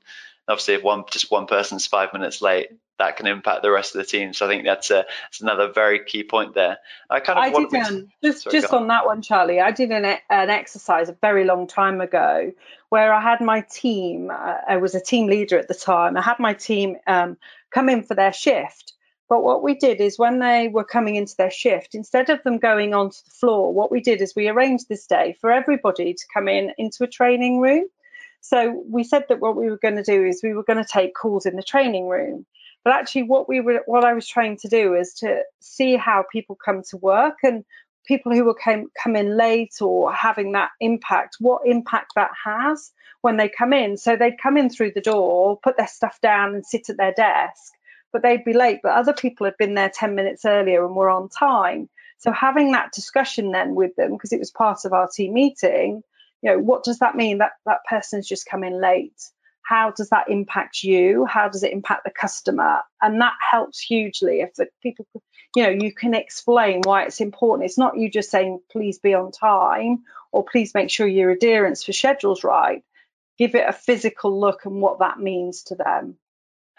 Obviously, 0.49 0.75
if 0.75 0.83
one 0.83 1.05
just 1.11 1.31
one 1.31 1.47
person's 1.47 1.87
five 1.87 2.13
minutes 2.13 2.41
late, 2.41 2.69
that 2.99 3.17
can 3.17 3.27
impact 3.27 3.63
the 3.63 3.71
rest 3.71 3.95
of 3.95 4.01
the 4.01 4.07
team. 4.07 4.33
So 4.33 4.47
I 4.47 4.49
think 4.49 4.65
that's 4.65 4.91
a 4.91 5.05
that's 5.25 5.41
another 5.41 5.71
very 5.73 6.05
key 6.05 6.25
point 6.25 6.55
there. 6.55 6.79
I 7.09 7.21
kind 7.21 7.39
of 7.39 7.45
I 7.45 7.51
did 7.51 7.75
um, 7.87 8.09
just 8.23 8.43
Sorry, 8.43 8.61
just 8.61 8.73
on. 8.73 8.89
that 8.89 9.07
one, 9.07 9.23
Charlie. 9.23 9.61
I 9.61 9.71
did 9.71 9.91
an 9.91 10.05
an 10.05 10.51
exercise 10.51 11.09
a 11.09 11.17
very 11.21 11.45
long 11.45 11.67
time 11.67 12.01
ago 12.01 12.53
where 12.89 13.13
I 13.13 13.21
had 13.21 13.41
my 13.41 13.61
team. 13.61 14.31
Uh, 14.31 14.57
I 14.69 14.79
was 14.79 14.95
a 14.95 15.01
team 15.01 15.29
leader 15.29 15.59
at 15.59 15.69
the 15.69 15.75
time. 15.75 16.17
I 16.17 16.23
had 16.23 16.39
my 16.39 16.55
team 16.55 16.97
um, 17.07 17.37
come 17.71 17.89
in 17.89 18.03
for 18.03 18.15
their 18.15 18.33
shift. 18.33 18.95
But 19.29 19.45
what 19.45 19.63
we 19.63 19.75
did 19.75 20.01
is 20.01 20.19
when 20.19 20.39
they 20.39 20.69
were 20.69 20.85
coming 20.85 21.17
into 21.17 21.35
their 21.37 21.51
shift, 21.51 21.95
instead 21.95 22.31
of 22.31 22.43
them 22.45 22.59
going 22.59 22.95
onto 22.95 23.19
the 23.27 23.31
floor, 23.31 23.75
what 23.75 23.93
we 23.93 24.01
did 24.01 24.23
is 24.23 24.33
we 24.35 24.49
arranged 24.49 24.89
this 24.89 25.07
day 25.07 25.37
for 25.39 25.53
everybody 25.53 26.15
to 26.15 26.27
come 26.33 26.49
in 26.49 26.73
into 26.79 27.05
a 27.05 27.09
training 27.09 27.61
room. 27.61 27.85
So 28.41 28.83
we 28.89 29.05
said 29.05 29.25
that 29.29 29.41
what 29.41 29.57
we 29.57 29.71
were 29.71 29.79
going 29.79 29.97
to 29.97 30.03
do 30.03 30.25
is 30.25 30.41
we 30.43 30.55
were 30.55 30.65
going 30.65 30.83
to 30.83 30.91
take 30.91 31.15
calls 31.15 31.47
in 31.47 31.57
the 31.57 31.63
training 31.63 32.09
room. 32.09 32.47
But 32.85 32.95
actually, 32.95 33.25
what 33.25 33.49
we 33.49 33.61
were, 33.61 33.83
what 33.87 34.05
I 34.05 34.15
was 34.15 34.27
trying 34.27 34.57
to 34.59 34.69
do 34.69 34.95
is 34.95 35.13
to 35.15 35.43
see 35.61 35.97
how 35.97 36.25
people 36.33 36.57
come 36.57 36.83
to 36.91 36.97
work 36.97 37.39
and 37.43 37.65
people 38.07 38.33
who 38.33 38.45
will 38.45 38.55
come 38.55 38.87
come 39.03 39.17
in 39.17 39.37
late 39.37 39.75
or 39.83 40.13
having 40.13 40.53
that 40.53 40.71
impact, 40.81 41.37
what 41.41 41.63
impact 41.67 42.13
that 42.15 42.31
has 42.45 42.93
when 43.21 43.37
they 43.37 43.49
come 43.49 43.73
in. 43.73 43.97
So 43.97 44.17
they'd 44.17 44.41
come 44.43 44.57
in 44.57 44.71
through 44.71 44.93
the 44.95 45.01
door, 45.01 45.59
put 45.63 45.77
their 45.77 45.89
stuff 45.89 46.19
down, 46.23 46.55
and 46.55 46.65
sit 46.65 46.89
at 46.89 46.97
their 46.97 47.13
desk, 47.13 47.73
but 48.13 48.23
they'd 48.23 48.45
be 48.45 48.55
late. 48.55 48.79
But 48.83 48.93
other 48.93 49.13
people 49.13 49.45
had 49.45 49.57
been 49.59 49.75
there 49.75 49.91
ten 49.93 50.15
minutes 50.15 50.45
earlier 50.47 50.87
and 50.87 50.95
were 50.95 51.11
on 51.11 51.29
time. 51.29 51.89
So 52.19 52.33
having 52.33 52.73
that 52.73 52.93
discussion 52.93 53.51
then 53.51 53.75
with 53.75 53.95
them, 53.97 54.13
because 54.13 54.33
it 54.33 54.41
was 54.41 54.51
part 54.51 54.85
of 54.85 54.93
our 54.93 55.09
team 55.09 55.35
meeting, 55.35 56.03
you 56.43 56.51
know, 56.51 56.59
what 56.59 56.85
does 56.85 56.99
that 57.01 57.17
mean? 57.17 57.39
That 57.39 57.53
that 57.67 57.81
person's 57.89 58.29
just 58.29 58.47
come 58.47 58.65
in 58.65 58.81
late? 58.81 59.21
how 59.69 59.91
does 59.91 60.09
that 60.09 60.31
impact 60.31 60.83
you? 60.83 61.27
How 61.27 61.49
does 61.49 61.63
it 61.63 61.73
impact 61.73 62.05
the 62.05 62.11
customer? 62.11 62.81
And 63.03 63.21
that 63.21 63.35
helps 63.39 63.79
hugely 63.79 64.41
if 64.41 64.55
the 64.55 64.69
people 64.83 65.07
you 65.55 65.63
know 65.63 65.69
you 65.69 65.93
can 65.93 66.15
explain 66.15 66.81
why 66.85 67.05
it's 67.05 67.21
important. 67.21 67.67
It's 67.67 67.77
not 67.77 67.99
you 67.99 68.11
just 68.11 68.31
saying 68.31 68.61
please 68.73 68.99
be 68.99 69.13
on 69.13 69.31
time 69.31 70.05
or 70.33 70.45
please 70.45 70.73
make 70.75 70.89
sure 70.89 71.07
your 71.07 71.31
adherence 71.31 71.85
for 71.85 71.93
schedules 71.93 72.45
right. 72.45 72.83
Give 73.39 73.55
it 73.55 73.69
a 73.69 73.73
physical 73.73 74.41
look 74.41 74.65
and 74.65 74.81
what 74.81 75.01
that 75.01 75.21
means 75.21 75.65
to 75.65 75.75
them. 75.75 76.17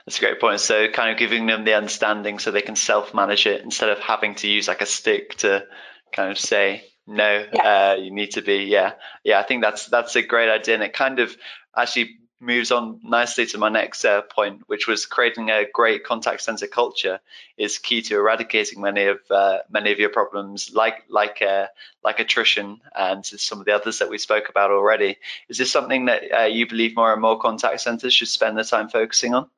That's 0.05 0.17
a 0.17 0.21
great 0.21 0.41
point. 0.41 0.59
So 0.59 0.87
kind 0.89 1.11
of 1.11 1.19
giving 1.19 1.45
them 1.45 1.65
the 1.65 1.75
understanding 1.75 2.39
so 2.39 2.49
they 2.49 2.63
can 2.63 2.75
self-manage 2.75 3.45
it 3.45 3.61
instead 3.61 3.89
of 3.89 3.99
having 3.99 4.33
to 4.35 4.47
use 4.47 4.67
like 4.67 4.81
a 4.81 4.87
stick 4.87 5.35
to 5.37 5.65
kind 6.11 6.31
of 6.31 6.39
say 6.39 6.83
no 7.09 7.45
yeah. 7.53 7.91
uh, 7.91 7.95
you 7.95 8.11
need 8.11 8.31
to 8.31 8.41
be 8.41 8.65
yeah 8.65 8.93
yeah 9.23 9.39
i 9.39 9.43
think 9.43 9.61
that's 9.61 9.87
that's 9.87 10.15
a 10.15 10.21
great 10.21 10.49
idea 10.49 10.75
and 10.75 10.83
it 10.83 10.93
kind 10.93 11.19
of 11.19 11.35
actually 11.75 12.19
moves 12.41 12.71
on 12.71 12.99
nicely 13.03 13.45
to 13.45 13.57
my 13.57 13.69
next 13.69 14.05
uh, 14.05 14.21
point, 14.21 14.61
which 14.67 14.87
was 14.87 15.05
creating 15.05 15.49
a 15.49 15.65
great 15.71 16.03
contact 16.03 16.41
center 16.41 16.67
culture 16.67 17.19
is 17.57 17.77
key 17.77 18.01
to 18.01 18.15
eradicating 18.15 18.81
many 18.81 19.05
of 19.05 19.19
uh, 19.29 19.59
many 19.69 19.91
of 19.91 19.99
your 19.99 20.09
problems, 20.09 20.71
like 20.73 21.03
like 21.09 21.41
uh, 21.41 21.67
like 22.03 22.19
attrition 22.19 22.79
and 22.95 23.25
some 23.25 23.59
of 23.59 23.65
the 23.65 23.73
others 23.75 23.99
that 23.99 24.09
we 24.09 24.17
spoke 24.17 24.49
about 24.49 24.71
already. 24.71 25.17
Is 25.49 25.57
this 25.57 25.71
something 25.71 26.05
that 26.05 26.23
uh, 26.31 26.45
you 26.45 26.67
believe 26.67 26.95
more 26.95 27.11
and 27.11 27.21
more 27.21 27.39
contact 27.39 27.81
centers 27.81 28.13
should 28.13 28.29
spend 28.29 28.57
their 28.57 28.63
time 28.63 28.89
focusing 28.89 29.33
on? 29.33 29.49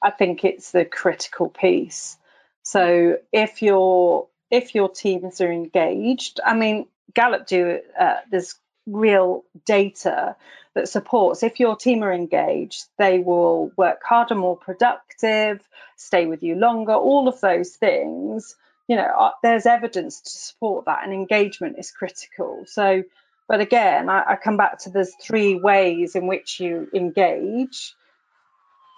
I 0.00 0.10
think 0.10 0.44
it's 0.44 0.72
the 0.72 0.84
critical 0.84 1.48
piece. 1.48 2.16
So 2.62 3.18
if 3.32 3.62
your 3.62 4.28
if 4.52 4.74
your 4.74 4.90
teams 4.90 5.40
are 5.40 5.50
engaged, 5.50 6.38
I 6.44 6.54
mean, 6.54 6.86
Gallup 7.14 7.46
do 7.46 7.80
uh, 7.98 8.16
there's 8.30 8.54
real 8.86 9.44
data 9.64 10.36
that 10.74 10.88
supports 10.88 11.42
if 11.42 11.58
your 11.58 11.74
team 11.74 12.04
are 12.04 12.12
engaged, 12.12 12.84
they 12.98 13.18
will 13.18 13.72
work 13.76 14.00
harder, 14.04 14.34
more 14.34 14.56
productive, 14.56 15.66
stay 15.96 16.26
with 16.26 16.42
you 16.42 16.54
longer, 16.54 16.92
all 16.92 17.28
of 17.28 17.40
those 17.40 17.70
things. 17.70 18.54
You 18.88 18.96
know, 18.96 19.06
uh, 19.06 19.30
there's 19.42 19.64
evidence 19.64 20.20
to 20.20 20.30
support 20.30 20.84
that, 20.84 21.04
and 21.04 21.14
engagement 21.14 21.78
is 21.78 21.90
critical. 21.90 22.64
So, 22.66 23.04
but 23.48 23.60
again, 23.60 24.10
I, 24.10 24.22
I 24.28 24.36
come 24.36 24.58
back 24.58 24.80
to 24.80 24.90
there's 24.90 25.14
three 25.14 25.54
ways 25.54 26.14
in 26.14 26.26
which 26.26 26.60
you 26.60 26.88
engage. 26.94 27.94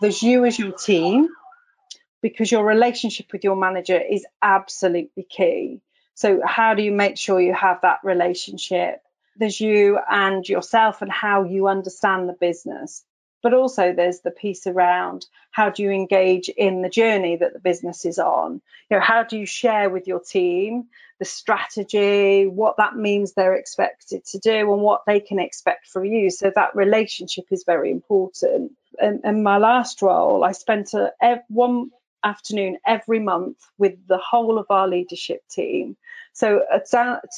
There's 0.01 0.21
you 0.23 0.45
as 0.45 0.59
your 0.59 0.73
team, 0.73 1.29
because 2.25 2.51
your 2.51 2.65
relationship 2.65 3.27
with 3.33 3.45
your 3.45 3.55
manager 3.55 4.01
is 4.01 4.25
absolutely 4.41 5.27
key. 5.29 5.81
So, 6.15 6.41
how 6.45 6.75
do 6.75 6.83
you 6.83 6.93
make 6.93 7.19
sure 7.19 7.41
you 7.41 7.55
have 7.55 7.81
that 7.83 7.99
relationship? 8.03 9.05
there's 9.37 9.61
you 9.61 9.99
and 10.09 10.49
yourself 10.49 11.03
and 11.03 11.11
how 11.11 11.45
you 11.45 11.69
understand 11.69 12.29
the 12.29 12.35
business. 12.35 13.05
but 13.43 13.53
also 13.53 13.93
there's 13.93 14.21
the 14.21 14.31
piece 14.31 14.67
around 14.67 15.27
how 15.51 15.69
do 15.69 15.83
you 15.83 15.91
engage 15.91 16.49
in 16.49 16.81
the 16.81 16.89
journey 16.89 17.37
that 17.37 17.53
the 17.53 17.59
business 17.71 18.07
is 18.07 18.19
on 18.19 18.63
you 18.89 18.97
know 18.97 19.01
how 19.01 19.23
do 19.23 19.37
you 19.37 19.45
share 19.45 19.91
with 19.91 20.07
your 20.07 20.21
team 20.21 20.85
the 21.19 21.27
strategy 21.27 22.47
what 22.47 22.79
that 22.79 22.97
means 22.97 23.33
they're 23.33 23.61
expected 23.63 24.25
to 24.25 24.39
do 24.39 24.73
and 24.73 24.81
what 24.81 25.03
they 25.07 25.21
can 25.21 25.39
expect 25.39 25.87
from 25.89 26.07
you 26.07 26.31
so 26.31 26.51
that 26.55 26.75
relationship 26.75 27.45
is 27.51 27.65
very 27.67 27.91
important 27.91 28.73
in, 28.99 29.21
in 29.25 29.43
my 29.43 29.59
last 29.59 30.01
role 30.01 30.43
i 30.43 30.53
spent 30.53 30.95
a, 30.95 31.13
one 31.49 31.91
afternoon 32.25 32.79
every 32.87 33.21
month 33.21 33.59
with 33.79 33.95
the 34.07 34.19
whole 34.19 34.59
of 34.59 34.67
our 34.71 34.89
leadership 34.89 35.43
team. 35.51 35.97
So 36.33 36.63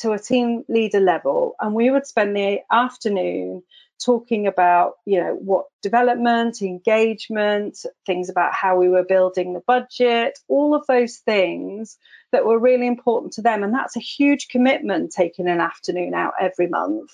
to 0.00 0.12
a 0.12 0.19
team 0.19 0.64
leader 0.69 1.00
level 1.00 1.55
and 1.61 1.75
we 1.75 1.90
would 1.90 2.07
spend 2.07 2.37
the 2.37 2.61
afternoon 2.71 3.62
talking 3.99 4.47
about 4.47 4.95
you 5.07 5.19
know 5.19 5.35
what 5.35 5.66
development 5.83 6.61
engagement 6.61 7.78
things 8.05 8.28
about 8.28 8.52
how 8.52 8.76
we 8.76 8.90
were 8.90 9.05
building 9.05 9.55
the 9.55 9.62
budget 9.66 10.38
all 10.49 10.75
of 10.75 10.87
those 10.87 11.16
things 11.16 11.97
that 12.33 12.45
were 12.45 12.59
really 12.59 12.87
important 12.87 13.33
to 13.35 13.43
them. 13.43 13.62
And 13.62 13.73
that's 13.73 13.97
a 13.97 14.00
huge 14.00 14.49
commitment 14.49 15.12
taking 15.12 15.49
an 15.49 15.61
afternoon 15.61 16.14
out 16.14 16.35
every 16.40 16.66
month. 16.66 17.11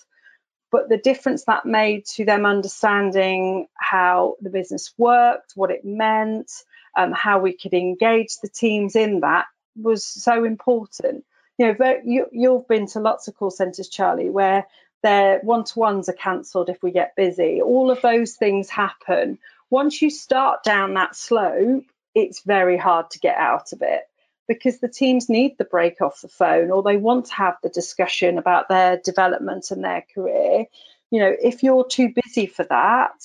But 0.70 0.88
the 0.88 0.96
difference 0.96 1.44
that 1.44 1.66
made 1.66 2.06
to 2.16 2.24
them 2.24 2.46
understanding 2.46 3.66
how 3.74 4.36
the 4.40 4.50
business 4.50 4.92
worked 4.96 5.52
what 5.54 5.70
it 5.70 5.84
meant 5.84 6.50
um, 6.96 7.12
how 7.12 7.38
we 7.38 7.52
could 7.52 7.74
engage 7.74 8.38
the 8.40 8.48
teams 8.48 8.96
in 8.96 9.20
that 9.20 9.46
was 9.80 10.04
so 10.04 10.44
important 10.44 11.24
you 11.58 11.66
know 11.66 12.00
you, 12.04 12.26
you've 12.32 12.68
been 12.68 12.86
to 12.86 13.00
lots 13.00 13.28
of 13.28 13.34
call 13.34 13.50
centers 13.50 13.88
charlie 13.88 14.30
where 14.30 14.66
their 15.02 15.40
one 15.40 15.64
to 15.64 15.78
ones 15.78 16.08
are 16.08 16.14
cancelled 16.14 16.68
if 16.68 16.82
we 16.82 16.92
get 16.92 17.16
busy. 17.16 17.60
All 17.60 17.90
of 17.90 18.00
those 18.02 18.34
things 18.34 18.70
happen. 18.70 19.38
Once 19.68 20.00
you 20.00 20.10
start 20.10 20.62
down 20.62 20.94
that 20.94 21.16
slope, 21.16 21.84
it's 22.14 22.42
very 22.42 22.76
hard 22.76 23.10
to 23.10 23.18
get 23.18 23.36
out 23.36 23.72
of 23.72 23.82
it 23.82 24.02
because 24.48 24.78
the 24.78 24.88
teams 24.88 25.28
need 25.28 25.56
the 25.58 25.64
break 25.64 26.00
off 26.00 26.20
the 26.20 26.28
phone 26.28 26.70
or 26.70 26.82
they 26.82 26.96
want 26.96 27.26
to 27.26 27.34
have 27.34 27.56
the 27.62 27.68
discussion 27.68 28.38
about 28.38 28.68
their 28.68 28.98
development 28.98 29.70
and 29.70 29.82
their 29.82 30.04
career. 30.14 30.66
You 31.10 31.20
know, 31.20 31.34
if 31.42 31.62
you're 31.62 31.86
too 31.86 32.12
busy 32.14 32.46
for 32.46 32.64
that, 32.64 33.24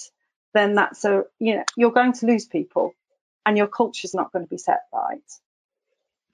then 0.53 0.75
that's 0.75 1.03
a, 1.05 1.25
you 1.39 1.57
know, 1.57 1.63
you're 1.75 1.91
going 1.91 2.13
to 2.13 2.25
lose 2.25 2.45
people 2.45 2.93
and 3.47 3.57
your 3.57 3.67
culture's 3.67 4.13
not 4.13 4.31
going 4.33 4.45
to 4.45 4.49
be 4.49 4.57
set 4.57 4.81
right. 4.93 5.21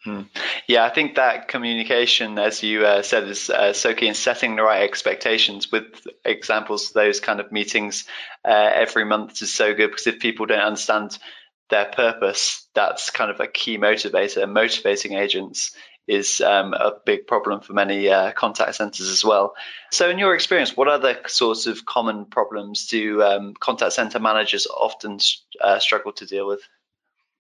Hmm. 0.04 0.22
Yeah, 0.68 0.84
I 0.84 0.90
think 0.90 1.16
that 1.16 1.48
communication, 1.48 2.38
as 2.38 2.62
you 2.62 2.86
uh, 2.86 3.04
said, 3.04 3.26
is 3.26 3.50
uh, 3.50 3.72
so 3.72 3.94
key 3.94 4.08
in 4.08 4.16
setting 4.16 4.58
the 4.58 4.64
right 4.64 4.84
expectations 4.84 5.72
with 5.72 5.86
examples 6.26 6.92
those 6.92 7.22
kind 7.22 7.40
of 7.40 7.54
meetings 7.54 8.06
uh, 8.44 8.72
every 8.74 9.06
month 9.06 9.42
is 9.42 9.54
so 9.54 9.74
good 9.74 9.92
because 9.92 10.08
if 10.08 10.20
people 10.20 10.48
don't 10.48 10.60
understand 10.60 11.18
their 11.70 11.86
purpose, 11.86 12.68
that's 12.74 13.12
kind 13.12 13.32
of 13.32 13.40
a 13.40 13.48
key 13.48 13.78
motivator. 13.78 14.52
Motivating 14.52 15.14
agents 15.14 15.74
is 16.06 16.42
um, 16.42 16.74
a 16.74 16.94
big 17.06 17.28
problem 17.28 17.62
for 17.62 17.72
many 17.74 18.10
uh, 18.10 18.34
contact 18.34 18.76
centers 18.76 19.08
as 19.08 19.24
well. 19.24 19.54
So, 19.92 20.10
in 20.10 20.18
your 20.20 20.36
experience, 20.36 20.76
what 20.76 20.90
other 20.90 21.18
sorts 21.28 21.68
of 21.68 21.86
common 21.86 22.26
problems 22.26 22.88
do 22.88 23.22
um, 23.22 23.54
contact 23.58 23.94
center 23.94 24.20
managers 24.20 24.68
often 24.68 25.20
uh, 25.62 25.80
struggle 25.80 26.12
to 26.14 26.26
deal 26.26 26.48
with? 26.48 26.62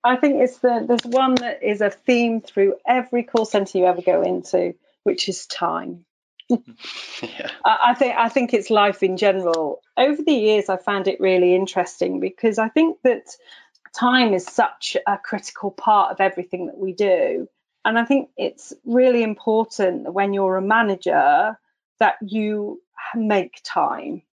I 0.03 0.17
think 0.17 0.41
it's 0.41 0.59
the 0.59 0.83
there's 0.85 1.05
one 1.05 1.35
that 1.35 1.63
is 1.63 1.81
a 1.81 1.89
theme 1.89 2.41
through 2.41 2.75
every 2.85 3.23
call 3.23 3.45
center 3.45 3.77
you 3.77 3.85
ever 3.85 4.01
go 4.01 4.21
into, 4.21 4.75
which 5.03 5.29
is 5.29 5.45
time. 5.47 6.05
yeah. 6.49 7.49
I 7.63 7.93
think 7.93 8.15
I 8.17 8.29
think 8.29 8.53
it's 8.53 8.69
life 8.69 9.01
in 9.01 9.17
general. 9.17 9.81
Over 9.95 10.21
the 10.21 10.33
years, 10.33 10.67
I 10.69 10.77
found 10.77 11.07
it 11.07 11.21
really 11.21 11.55
interesting 11.55 12.19
because 12.19 12.57
I 12.57 12.67
think 12.67 12.97
that 13.03 13.23
time 13.97 14.33
is 14.33 14.45
such 14.45 14.97
a 15.07 15.17
critical 15.17 15.71
part 15.71 16.11
of 16.11 16.19
everything 16.19 16.65
that 16.67 16.77
we 16.77 16.93
do, 16.93 17.47
and 17.85 17.97
I 17.97 18.03
think 18.03 18.29
it's 18.37 18.73
really 18.85 19.23
important 19.23 20.11
when 20.11 20.33
you're 20.33 20.57
a 20.57 20.61
manager 20.61 21.57
that 21.99 22.15
you 22.21 22.81
make 23.15 23.61
time 23.63 24.23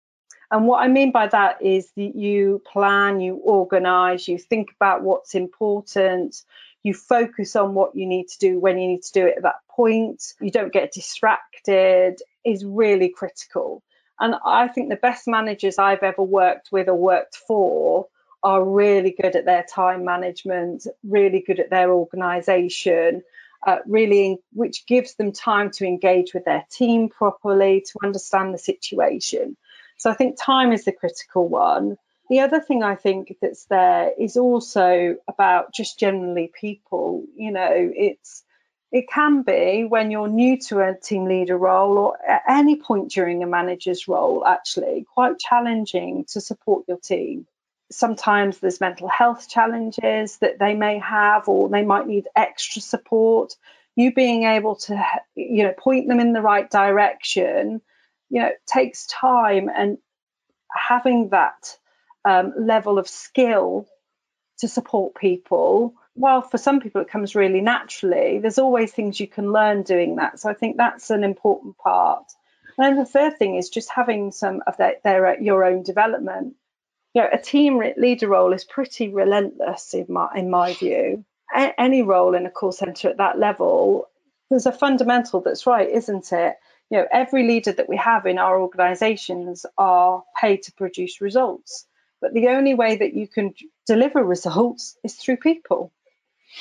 and 0.50 0.66
what 0.66 0.83
I 0.83 0.88
mean 0.88 1.12
by 1.12 1.28
that 1.28 1.62
is 1.62 1.90
that 1.97 2.16
you 2.16 2.61
plan, 2.71 3.21
you 3.21 3.37
organize, 3.37 4.26
you 4.26 4.38
think 4.38 4.73
about 4.75 5.02
what's 5.02 5.35
important, 5.35 6.43
you 6.82 6.95
focus 6.95 7.54
on 7.56 7.75
what 7.75 7.95
you 7.95 8.06
need 8.06 8.28
to 8.28 8.39
do 8.39 8.58
when 8.58 8.78
you 8.78 8.89
need 8.89 9.02
to 9.02 9.13
do 9.13 9.26
it 9.26 9.36
at 9.36 9.43
that 9.45 9.60
point, 9.69 10.34
you 10.41 10.50
don't 10.50 10.73
get 10.73 10.93
distracted, 10.93 12.21
is 12.45 12.65
really 12.65 13.10
critical. 13.10 13.82
And 14.19 14.34
I 14.45 14.69
think 14.69 14.89
the 14.89 14.97
best 14.97 15.28
managers 15.28 15.78
I've 15.78 16.02
ever 16.02 16.23
worked 16.23 16.71
with 16.73 16.89
or 16.89 16.95
worked 16.95 17.36
for 17.36 18.08
are 18.43 18.65
really 18.65 19.10
good 19.10 19.36
at 19.36 19.45
their 19.45 19.63
time 19.63 20.04
management, 20.04 20.86
really 21.04 21.41
good 21.41 21.60
at 21.60 21.71
their 21.71 21.93
organization, 21.93 23.23
uh, 23.67 23.78
really, 23.86 24.39
which 24.52 24.86
gives 24.86 25.15
them 25.15 25.32
time 25.32 25.71
to 25.71 25.86
engage 25.86 26.34
with 26.34 26.45
their 26.45 26.65
team 26.71 27.08
properly, 27.08 27.84
to 27.86 27.99
understand 28.02 28.52
the 28.52 28.58
situation. 28.58 29.56
So 30.00 30.10
I 30.10 30.15
think 30.15 30.39
time 30.41 30.73
is 30.73 30.86
the 30.86 30.93
critical 30.93 31.47
one. 31.47 31.99
The 32.30 32.41
other 32.41 32.58
thing 32.58 32.82
I 32.82 32.95
think 32.95 33.36
that's 33.43 33.67
there 33.67 34.10
is 34.19 34.39
also 34.39 35.17
about 35.28 35.75
just 35.75 35.99
generally 35.99 36.50
people. 36.58 37.25
You 37.36 37.52
know, 37.52 37.69
it's 37.71 38.43
it 38.91 39.10
can 39.10 39.43
be 39.43 39.84
when 39.84 40.10
you're 40.10 40.26
new 40.26 40.58
to 40.69 40.80
a 40.80 40.99
team 40.99 41.26
leader 41.26 41.58
role 41.58 41.99
or 41.99 42.19
at 42.26 42.45
any 42.49 42.76
point 42.76 43.10
during 43.10 43.43
a 43.43 43.47
manager's 43.47 44.08
role, 44.08 44.43
actually, 44.47 45.04
quite 45.13 45.39
challenging 45.39 46.25
to 46.30 46.41
support 46.41 46.86
your 46.89 46.97
team. 46.97 47.47
Sometimes 47.93 48.58
there's 48.58 48.80
mental 48.80 49.08
health 49.08 49.50
challenges 49.50 50.39
that 50.39 50.58
they 50.58 50.75
may 50.75 50.99
have, 50.99 51.47
or 51.47 51.69
they 51.69 51.84
might 51.84 52.06
need 52.06 52.26
extra 52.34 52.80
support. 52.80 53.54
You 53.97 54.15
being 54.15 54.45
able 54.45 54.76
to, 54.76 55.04
you 55.34 55.65
know, 55.65 55.75
point 55.76 56.08
them 56.08 56.21
in 56.21 56.32
the 56.32 56.41
right 56.41 56.71
direction 56.71 57.82
you 58.30 58.40
know 58.40 58.50
takes 58.66 59.06
time 59.06 59.69
and 59.69 59.99
having 60.75 61.30
that 61.30 61.76
um, 62.25 62.52
level 62.58 62.99
of 62.99 63.08
skill 63.08 63.86
to 64.58 64.69
support 64.69 65.14
people 65.14 65.95
while 66.14 66.43
for 66.43 66.58
some 66.58 66.80
people 66.80 67.00
it 67.00 67.08
comes 67.08 67.34
really 67.34 67.60
naturally 67.60 68.38
there's 68.38 68.58
always 68.58 68.93
things 68.93 69.19
you 69.19 69.28
can 69.28 69.52
learn 69.52 69.82
doing 69.82 70.16
that. 70.16 70.38
So 70.38 70.50
i 70.50 70.54
think 70.54 70.76
that's 70.76 71.10
an 71.10 71.25
important 71.25 71.76
part. 71.78 72.25
And 72.78 72.86
then 72.86 72.97
the 72.97 73.10
third 73.10 73.38
thing 73.38 73.56
is 73.56 73.69
just 73.69 73.90
having 73.90 74.32
some 74.32 74.62
of 74.66 74.76
their, 74.76 74.97
their 75.04 75.40
your 75.40 75.64
own 75.64 75.82
development. 75.82 76.54
You 77.14 77.23
know 77.23 77.28
a 77.32 77.38
team 77.38 77.82
leader 77.97 78.28
role 78.28 78.52
is 78.52 78.64
pretty 78.64 79.08
relentless 79.08 79.95
in 79.95 80.06
my 80.08 80.28
in 80.34 80.50
my 80.50 80.75
view. 80.75 81.25
A- 81.54 81.80
any 81.80 82.02
role 82.02 82.34
in 82.34 82.47
a 82.47 82.50
call 82.50 82.73
center 82.73 83.08
at 83.08 83.19
that 83.19 83.38
level 83.38 84.08
there's 84.50 84.66
a 84.66 84.73
fundamental 84.73 85.40
that's 85.40 85.66
right 85.66 85.88
isn't 85.88 86.32
it 86.32 86.56
you 86.91 86.99
know 86.99 87.07
every 87.11 87.47
leader 87.47 87.73
that 87.73 87.89
we 87.89 87.97
have 87.97 88.26
in 88.26 88.39
our 88.39 88.61
organizations 88.61 89.65
are 89.79 90.25
paid 90.41 90.65
to 90.65 90.73
produce 90.73 91.21
results. 91.21 91.87
But 92.21 92.35
the 92.35 92.49
only 92.49 92.75
way 92.75 92.97
that 92.97 93.15
you 93.15 93.26
can 93.26 93.55
deliver 93.87 94.23
results 94.23 94.97
is 95.03 95.15
through 95.15 95.39
people. 95.39 95.93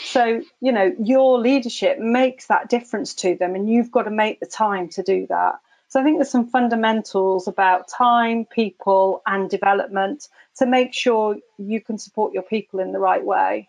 So 0.06 0.42
you 0.62 0.72
know 0.72 0.96
your 1.00 1.39
leadership 1.39 2.00
makes 2.00 2.48
that 2.48 2.70
difference 2.70 3.15
to 3.15 3.36
them 3.36 3.56
and 3.56 3.70
you've 3.70 3.92
got 3.92 4.04
to 4.04 4.12
make 4.12 4.39
the 4.39 4.46
time 4.46 4.89
to 4.89 5.04
do 5.04 5.28
that. 5.28 5.56
So 5.88 6.00
i 6.00 6.04
think 6.04 6.18
there's 6.18 6.30
some 6.30 6.50
fundamentals 6.50 7.48
about 7.48 7.88
time 7.88 8.46
people 8.46 9.24
and 9.26 9.50
development 9.50 10.28
to 10.58 10.68
make 10.68 10.94
sure 10.94 11.38
you 11.58 11.82
can 11.82 11.98
support 11.98 12.34
your 12.34 12.44
people 12.44 12.80
in 12.80 12.92
the 12.92 13.00
right 13.00 13.26
way 13.26 13.68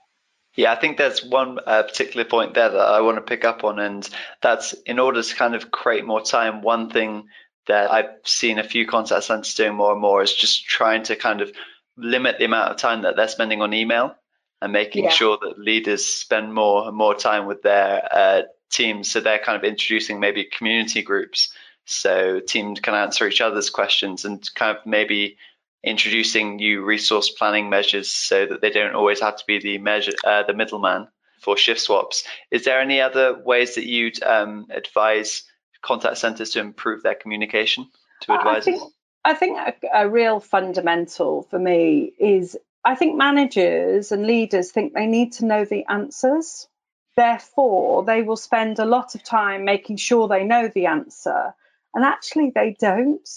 yeah, 0.56 0.72
I 0.72 0.76
think 0.76 0.96
there's 0.96 1.24
one 1.24 1.58
uh, 1.64 1.84
particular 1.84 2.24
point 2.24 2.54
there 2.54 2.70
that 2.70 2.78
I 2.78 3.00
want 3.00 3.16
to 3.16 3.22
pick 3.22 3.44
up 3.44 3.64
on, 3.64 3.78
and 3.78 4.08
that's 4.42 4.72
in 4.84 4.98
order 4.98 5.22
to 5.22 5.34
kind 5.34 5.54
of 5.54 5.70
create 5.70 6.04
more 6.04 6.22
time. 6.22 6.62
One 6.62 6.90
thing 6.90 7.28
that 7.66 7.90
I've 7.90 8.10
seen 8.24 8.58
a 8.58 8.64
few 8.64 8.86
contact 8.86 9.24
centers 9.24 9.54
doing 9.54 9.74
more 9.74 9.92
and 9.92 10.00
more 10.00 10.22
is 10.22 10.34
just 10.34 10.66
trying 10.66 11.04
to 11.04 11.16
kind 11.16 11.40
of 11.40 11.52
limit 11.96 12.36
the 12.38 12.46
amount 12.46 12.70
of 12.70 12.78
time 12.78 13.02
that 13.02 13.16
they're 13.16 13.28
spending 13.28 13.62
on 13.62 13.72
email 13.72 14.14
and 14.60 14.72
making 14.72 15.04
yeah. 15.04 15.10
sure 15.10 15.38
that 15.40 15.58
leaders 15.58 16.04
spend 16.04 16.52
more 16.52 16.88
and 16.88 16.96
more 16.96 17.14
time 17.14 17.46
with 17.46 17.62
their 17.62 18.08
uh, 18.10 18.42
teams. 18.70 19.10
So 19.10 19.20
they're 19.20 19.38
kind 19.38 19.56
of 19.56 19.64
introducing 19.64 20.20
maybe 20.20 20.44
community 20.44 21.02
groups 21.02 21.52
so 21.84 22.40
teams 22.40 22.80
can 22.80 22.94
answer 22.94 23.26
each 23.26 23.40
other's 23.40 23.70
questions 23.70 24.24
and 24.24 24.48
kind 24.54 24.76
of 24.76 24.86
maybe 24.86 25.36
introducing 25.82 26.56
new 26.56 26.84
resource 26.84 27.30
planning 27.30 27.70
measures 27.70 28.10
so 28.10 28.46
that 28.46 28.60
they 28.60 28.70
don't 28.70 28.94
always 28.94 29.20
have 29.20 29.36
to 29.36 29.44
be 29.46 29.58
the 29.58 29.78
measure 29.78 30.12
uh, 30.24 30.42
the 30.42 30.54
middleman 30.54 31.08
for 31.40 31.56
shift 31.56 31.80
swaps. 31.80 32.24
Is 32.50 32.64
there 32.64 32.80
any 32.80 33.00
other 33.00 33.40
ways 33.42 33.76
that 33.76 33.86
you'd 33.86 34.22
um, 34.22 34.66
advise 34.70 35.44
contact 35.82 36.18
centers 36.18 36.50
to 36.50 36.60
improve 36.60 37.02
their 37.02 37.14
communication 37.14 37.88
to 38.22 38.32
advisors? 38.32 38.68
I 38.68 38.70
think, 38.70 38.92
I 39.24 39.34
think 39.34 39.58
a, 39.58 40.02
a 40.02 40.08
real 40.08 40.40
fundamental 40.40 41.44
for 41.44 41.58
me 41.58 42.12
is 42.18 42.58
I 42.84 42.94
think 42.94 43.16
managers 43.16 44.12
and 44.12 44.26
leaders 44.26 44.70
think 44.70 44.92
they 44.92 45.06
need 45.06 45.32
to 45.34 45.46
know 45.46 45.64
the 45.64 45.84
answers. 45.88 46.68
Therefore, 47.16 48.04
they 48.04 48.22
will 48.22 48.36
spend 48.36 48.78
a 48.78 48.86
lot 48.86 49.14
of 49.14 49.22
time 49.22 49.64
making 49.64 49.96
sure 49.96 50.28
they 50.28 50.44
know 50.44 50.68
the 50.68 50.86
answer. 50.86 51.54
And 51.94 52.04
actually, 52.04 52.52
they 52.54 52.76
don't 52.78 53.28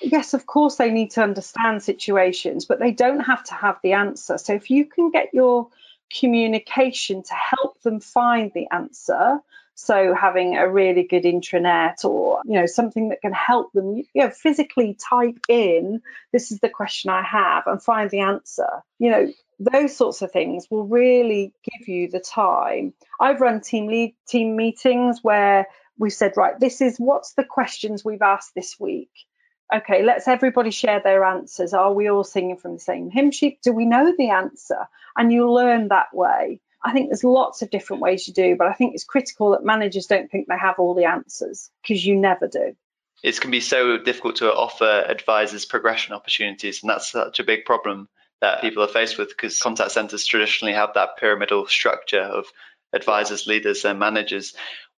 yes, 0.00 0.34
of 0.34 0.46
course, 0.46 0.76
they 0.76 0.90
need 0.90 1.12
to 1.12 1.22
understand 1.22 1.82
situations, 1.82 2.64
but 2.64 2.78
they 2.78 2.92
don't 2.92 3.20
have 3.20 3.44
to 3.44 3.54
have 3.54 3.78
the 3.82 3.92
answer. 3.92 4.38
So 4.38 4.54
if 4.54 4.70
you 4.70 4.86
can 4.86 5.10
get 5.10 5.30
your 5.32 5.68
communication 6.18 7.22
to 7.22 7.34
help 7.34 7.80
them 7.82 8.00
find 8.00 8.50
the 8.54 8.68
answer, 8.70 9.40
so 9.74 10.14
having 10.14 10.56
a 10.56 10.68
really 10.68 11.04
good 11.04 11.24
intranet 11.24 12.04
or 12.04 12.40
you 12.44 12.60
know 12.60 12.66
something 12.66 13.08
that 13.08 13.22
can 13.22 13.32
help 13.32 13.72
them 13.72 13.96
you 13.96 14.22
know 14.22 14.30
physically 14.30 14.94
type 14.94 15.38
in 15.48 16.02
this 16.30 16.52
is 16.52 16.60
the 16.60 16.68
question 16.68 17.10
I 17.10 17.22
have 17.22 17.66
and 17.66 17.82
find 17.82 18.10
the 18.10 18.20
answer. 18.20 18.68
You 18.98 19.10
know 19.10 19.32
those 19.58 19.96
sorts 19.96 20.22
of 20.22 20.32
things 20.32 20.66
will 20.70 20.86
really 20.86 21.54
give 21.64 21.88
you 21.88 22.08
the 22.08 22.20
time. 22.20 22.94
I've 23.20 23.40
run 23.40 23.60
team 23.60 23.86
lead 23.86 24.14
team 24.28 24.56
meetings 24.56 25.20
where 25.22 25.66
we've 25.98 26.12
said 26.12 26.36
right 26.36 26.58
this 26.60 26.80
is 26.80 26.98
what's 26.98 27.32
the 27.34 27.44
questions 27.44 28.04
we've 28.04 28.22
asked 28.22 28.54
this 28.54 28.78
week 28.78 29.10
okay, 29.74 30.02
let's 30.02 30.28
everybody 30.28 30.70
share 30.70 31.00
their 31.00 31.24
answers. 31.24 31.74
Are 31.74 31.92
we 31.92 32.08
all 32.08 32.24
singing 32.24 32.56
from 32.56 32.74
the 32.74 32.80
same 32.80 33.10
hymn 33.10 33.30
sheet? 33.30 33.60
Do 33.62 33.72
we 33.72 33.86
know 33.86 34.12
the 34.16 34.30
answer? 34.30 34.86
And 35.16 35.32
you 35.32 35.50
learn 35.50 35.88
that 35.88 36.14
way. 36.14 36.60
I 36.84 36.92
think 36.92 37.08
there's 37.08 37.24
lots 37.24 37.62
of 37.62 37.70
different 37.70 38.02
ways 38.02 38.26
you 38.26 38.34
do, 38.34 38.56
but 38.56 38.66
I 38.66 38.72
think 38.72 38.94
it's 38.94 39.04
critical 39.04 39.52
that 39.52 39.64
managers 39.64 40.06
don't 40.06 40.30
think 40.30 40.48
they 40.48 40.58
have 40.58 40.78
all 40.78 40.94
the 40.94 41.04
answers 41.04 41.70
because 41.82 42.04
you 42.04 42.16
never 42.16 42.48
do. 42.48 42.74
It 43.22 43.40
can 43.40 43.52
be 43.52 43.60
so 43.60 43.98
difficult 43.98 44.36
to 44.36 44.52
offer 44.52 44.84
advisors 44.84 45.64
progression 45.64 46.12
opportunities, 46.12 46.82
and 46.82 46.90
that's 46.90 47.12
such 47.12 47.38
a 47.38 47.44
big 47.44 47.64
problem 47.64 48.08
that 48.40 48.60
people 48.60 48.82
are 48.82 48.88
faced 48.88 49.16
with 49.16 49.28
because 49.28 49.60
contact 49.60 49.92
centers 49.92 50.26
traditionally 50.26 50.74
have 50.74 50.94
that 50.94 51.16
pyramidal 51.18 51.68
structure 51.68 52.20
of 52.20 52.46
advisors, 52.92 53.46
leaders, 53.46 53.84
and 53.84 54.00
managers. 54.00 54.54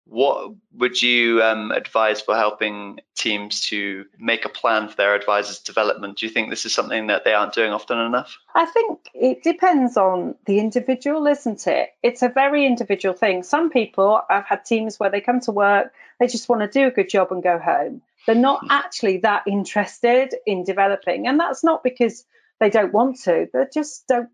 What 0.06 0.52
would 0.74 1.00
you 1.00 1.42
um, 1.42 1.70
advise 1.70 2.20
for 2.20 2.36
helping 2.36 3.00
teams 3.16 3.62
to 3.68 4.04
make 4.18 4.44
a 4.44 4.50
plan 4.50 4.88
for 4.88 4.96
their 4.96 5.14
advisors' 5.14 5.60
development? 5.60 6.18
Do 6.18 6.26
you 6.26 6.32
think 6.32 6.50
this 6.50 6.66
is 6.66 6.74
something 6.74 7.06
that 7.06 7.24
they 7.24 7.32
aren't 7.32 7.54
doing 7.54 7.72
often 7.72 7.98
enough? 7.98 8.36
I 8.54 8.66
think 8.66 9.00
it 9.14 9.42
depends 9.42 9.96
on 9.96 10.34
the 10.44 10.58
individual, 10.58 11.26
isn't 11.26 11.66
it? 11.66 11.90
It's 12.02 12.22
a 12.22 12.28
very 12.28 12.66
individual 12.66 13.14
thing. 13.14 13.42
Some 13.42 13.70
people, 13.70 14.20
I've 14.28 14.44
had 14.44 14.64
teams 14.64 15.00
where 15.00 15.10
they 15.10 15.22
come 15.22 15.40
to 15.40 15.52
work, 15.52 15.92
they 16.20 16.26
just 16.26 16.48
want 16.48 16.60
to 16.60 16.68
do 16.68 16.86
a 16.86 16.90
good 16.90 17.08
job 17.08 17.32
and 17.32 17.42
go 17.42 17.58
home. 17.58 18.02
They're 18.26 18.34
not 18.34 18.64
actually 18.70 19.18
that 19.18 19.44
interested 19.46 20.34
in 20.46 20.64
developing. 20.64 21.26
And 21.26 21.40
that's 21.40 21.64
not 21.64 21.82
because 21.82 22.24
they 22.60 22.70
don't 22.70 22.92
want 22.92 23.20
to, 23.22 23.48
they 23.52 23.66
just 23.72 24.06
don't, 24.06 24.28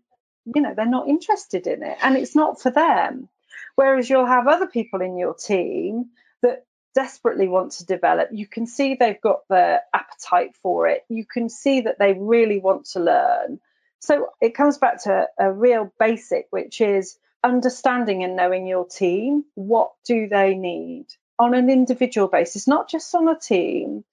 you 0.53 0.61
know, 0.61 0.73
they're 0.73 0.85
not 0.85 1.07
interested 1.07 1.67
in 1.67 1.83
it 1.83 1.97
and 2.01 2.15
it's 2.15 2.35
not 2.35 2.61
for 2.61 2.71
them. 2.71 3.29
Whereas 3.75 4.09
you'll 4.09 4.25
have 4.25 4.47
other 4.47 4.67
people 4.67 5.01
in 5.01 5.17
your 5.17 5.33
team 5.33 6.09
that 6.41 6.65
desperately 6.93 7.47
want 7.47 7.73
to 7.73 7.85
develop. 7.85 8.29
You 8.31 8.47
can 8.47 8.65
see 8.65 8.95
they've 8.95 9.21
got 9.21 9.47
the 9.49 9.81
appetite 9.93 10.55
for 10.61 10.87
it. 10.87 11.05
You 11.09 11.25
can 11.25 11.49
see 11.49 11.81
that 11.81 11.99
they 11.99 12.13
really 12.13 12.59
want 12.59 12.85
to 12.91 12.99
learn. 12.99 13.59
So 13.99 14.29
it 14.41 14.55
comes 14.55 14.77
back 14.77 15.03
to 15.03 15.27
a 15.39 15.51
real 15.51 15.93
basic, 15.99 16.47
which 16.49 16.81
is 16.81 17.17
understanding 17.43 18.23
and 18.23 18.35
knowing 18.35 18.67
your 18.67 18.85
team. 18.85 19.45
What 19.55 19.91
do 20.05 20.27
they 20.27 20.55
need 20.55 21.07
on 21.39 21.53
an 21.53 21.69
individual 21.69 22.27
basis, 22.27 22.67
not 22.67 22.89
just 22.89 23.13
on 23.15 23.27
a 23.27 23.39
team? 23.39 24.03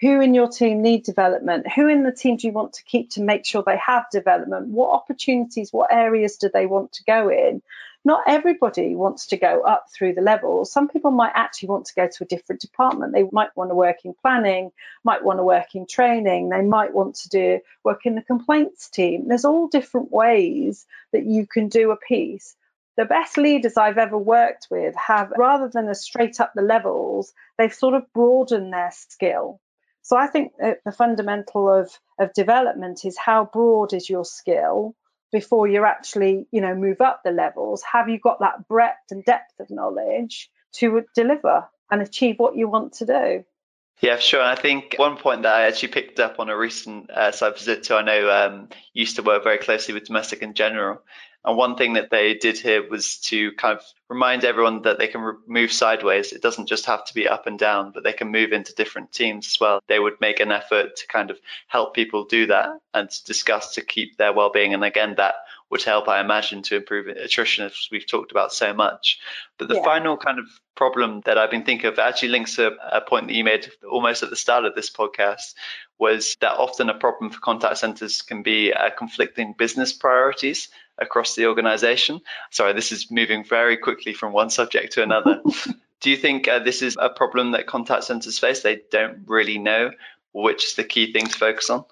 Who 0.00 0.20
in 0.20 0.34
your 0.34 0.48
team 0.48 0.82
need 0.82 1.04
development? 1.04 1.70
Who 1.72 1.88
in 1.88 2.02
the 2.02 2.12
team 2.12 2.36
do 2.36 2.48
you 2.48 2.52
want 2.52 2.74
to 2.74 2.84
keep 2.84 3.10
to 3.10 3.22
make 3.22 3.46
sure 3.46 3.62
they 3.64 3.78
have 3.78 4.10
development? 4.10 4.66
What 4.68 4.92
opportunities, 4.92 5.72
what 5.72 5.92
areas 5.92 6.36
do 6.38 6.50
they 6.52 6.66
want 6.66 6.92
to 6.94 7.04
go 7.04 7.28
in? 7.28 7.62
Not 8.04 8.24
everybody 8.26 8.96
wants 8.96 9.26
to 9.28 9.36
go 9.36 9.62
up 9.62 9.86
through 9.92 10.14
the 10.14 10.20
levels. 10.20 10.72
Some 10.72 10.88
people 10.88 11.12
might 11.12 11.32
actually 11.34 11.68
want 11.68 11.86
to 11.86 11.94
go 11.94 12.08
to 12.08 12.24
a 12.24 12.26
different 12.26 12.60
department. 12.60 13.12
They 13.12 13.28
might 13.30 13.56
want 13.56 13.70
to 13.70 13.74
work 13.74 14.04
in 14.04 14.14
planning, 14.14 14.72
might 15.04 15.24
want 15.24 15.38
to 15.38 15.44
work 15.44 15.74
in 15.74 15.86
training, 15.86 16.48
they 16.48 16.62
might 16.62 16.92
want 16.92 17.14
to 17.16 17.28
do 17.28 17.60
work 17.84 18.04
in 18.04 18.14
the 18.14 18.22
complaints 18.22 18.88
team. 18.88 19.28
There's 19.28 19.44
all 19.44 19.68
different 19.68 20.10
ways 20.10 20.84
that 21.12 21.24
you 21.24 21.46
can 21.46 21.68
do 21.68 21.90
a 21.92 21.96
piece. 21.96 22.56
The 22.96 23.04
best 23.04 23.38
leaders 23.38 23.76
I've 23.76 23.98
ever 23.98 24.18
worked 24.18 24.66
with 24.70 24.94
have, 24.96 25.32
rather 25.36 25.68
than 25.68 25.88
a 25.88 25.94
straight 25.94 26.40
up 26.40 26.52
the 26.54 26.62
levels, 26.62 27.32
they've 27.56 27.72
sort 27.72 27.94
of 27.94 28.12
broadened 28.12 28.72
their 28.72 28.90
skill. 28.92 29.60
So 30.02 30.16
I 30.16 30.26
think 30.26 30.52
the 30.58 30.92
fundamental 30.92 31.72
of, 31.72 31.90
of 32.18 32.34
development 32.34 33.04
is 33.04 33.16
how 33.16 33.48
broad 33.50 33.92
is 33.92 34.10
your 34.10 34.24
skill 34.24 34.96
before 35.32 35.66
you 35.66 35.84
actually, 35.84 36.46
you 36.52 36.60
know, 36.60 36.74
move 36.74 37.00
up 37.00 37.22
the 37.24 37.30
levels? 37.30 37.82
Have 37.90 38.08
you 38.08 38.18
got 38.18 38.40
that 38.40 38.68
breadth 38.68 39.10
and 39.10 39.24
depth 39.24 39.58
of 39.58 39.70
knowledge 39.70 40.50
to 40.74 41.04
deliver 41.14 41.68
and 41.90 42.02
achieve 42.02 42.38
what 42.38 42.56
you 42.56 42.68
want 42.68 42.94
to 42.94 43.06
do? 43.06 43.44
Yeah, 44.00 44.18
sure. 44.18 44.40
And 44.40 44.50
I 44.50 44.60
think 44.60 44.96
one 44.96 45.16
point 45.16 45.42
that 45.42 45.54
I 45.54 45.66
actually 45.66 45.88
picked 45.88 46.18
up 46.18 46.40
on 46.40 46.48
a 46.48 46.56
recent 46.56 47.08
uh, 47.08 47.30
site 47.30 47.56
visit 47.56 47.84
to, 47.84 47.96
I 47.96 48.02
know 48.02 48.30
um, 48.30 48.68
used 48.92 49.16
to 49.16 49.22
work 49.22 49.44
very 49.44 49.58
closely 49.58 49.94
with 49.94 50.04
Domestic 50.04 50.42
& 50.52 50.54
General, 50.54 51.00
and 51.44 51.56
one 51.56 51.76
thing 51.76 51.94
that 51.94 52.10
they 52.10 52.34
did 52.34 52.56
here 52.56 52.88
was 52.88 53.18
to 53.18 53.52
kind 53.52 53.76
of 53.76 53.84
remind 54.08 54.44
everyone 54.44 54.82
that 54.82 54.98
they 54.98 55.08
can 55.08 55.38
move 55.46 55.72
sideways. 55.72 56.32
It 56.32 56.42
doesn't 56.42 56.68
just 56.68 56.86
have 56.86 57.04
to 57.06 57.14
be 57.14 57.26
up 57.26 57.46
and 57.46 57.58
down, 57.58 57.90
but 57.92 58.04
they 58.04 58.12
can 58.12 58.30
move 58.30 58.52
into 58.52 58.74
different 58.74 59.10
teams 59.10 59.48
as 59.48 59.60
well. 59.60 59.80
They 59.88 59.98
would 59.98 60.20
make 60.20 60.38
an 60.38 60.52
effort 60.52 60.96
to 60.96 61.06
kind 61.08 61.30
of 61.30 61.38
help 61.66 61.94
people 61.94 62.24
do 62.26 62.46
that 62.46 62.68
and 62.94 63.10
to 63.10 63.24
discuss 63.24 63.74
to 63.74 63.80
keep 63.80 64.16
their 64.16 64.32
well-being. 64.32 64.72
And 64.72 64.84
again, 64.84 65.14
that 65.16 65.34
would 65.68 65.82
help, 65.82 66.06
I 66.06 66.20
imagine, 66.20 66.62
to 66.64 66.76
improve 66.76 67.08
attrition, 67.08 67.64
as 67.64 67.88
we've 67.90 68.06
talked 68.06 68.30
about 68.30 68.52
so 68.52 68.72
much. 68.74 69.18
But 69.58 69.68
the 69.68 69.76
yeah. 69.76 69.82
final 69.84 70.16
kind 70.18 70.38
of 70.38 70.44
problem 70.76 71.22
that 71.24 71.38
I've 71.38 71.50
been 71.50 71.64
thinking 71.64 71.86
of 71.86 71.98
actually 71.98 72.28
links 72.28 72.56
to 72.56 72.76
a 72.92 73.00
point 73.00 73.28
that 73.28 73.34
you 73.34 73.42
made 73.42 73.70
almost 73.90 74.22
at 74.22 74.30
the 74.30 74.36
start 74.36 74.64
of 74.64 74.74
this 74.74 74.90
podcast 74.90 75.54
was 75.98 76.36
that 76.40 76.58
often 76.58 76.88
a 76.88 76.94
problem 76.94 77.30
for 77.30 77.40
contact 77.40 77.78
centers 77.78 78.22
can 78.22 78.42
be 78.42 78.72
uh, 78.72 78.90
conflicting 78.90 79.54
business 79.56 79.92
priorities 79.92 80.68
across 80.98 81.34
the 81.34 81.46
organization. 81.46 82.20
Sorry, 82.50 82.72
this 82.72 82.92
is 82.92 83.10
moving 83.10 83.44
very 83.44 83.76
quickly 83.76 84.12
from 84.12 84.32
one 84.32 84.50
subject 84.50 84.94
to 84.94 85.02
another. 85.02 85.42
Do 86.00 86.10
you 86.10 86.16
think 86.16 86.48
uh, 86.48 86.58
this 86.58 86.82
is 86.82 86.96
a 87.00 87.10
problem 87.10 87.52
that 87.52 87.66
contact 87.66 88.04
centers 88.04 88.38
face? 88.38 88.62
They 88.62 88.80
don't 88.90 89.22
really 89.26 89.58
know 89.58 89.92
which 90.32 90.64
is 90.64 90.74
the 90.74 90.84
key 90.84 91.12
thing 91.12 91.26
to 91.26 91.38
focus 91.38 91.70
on? 91.70 91.84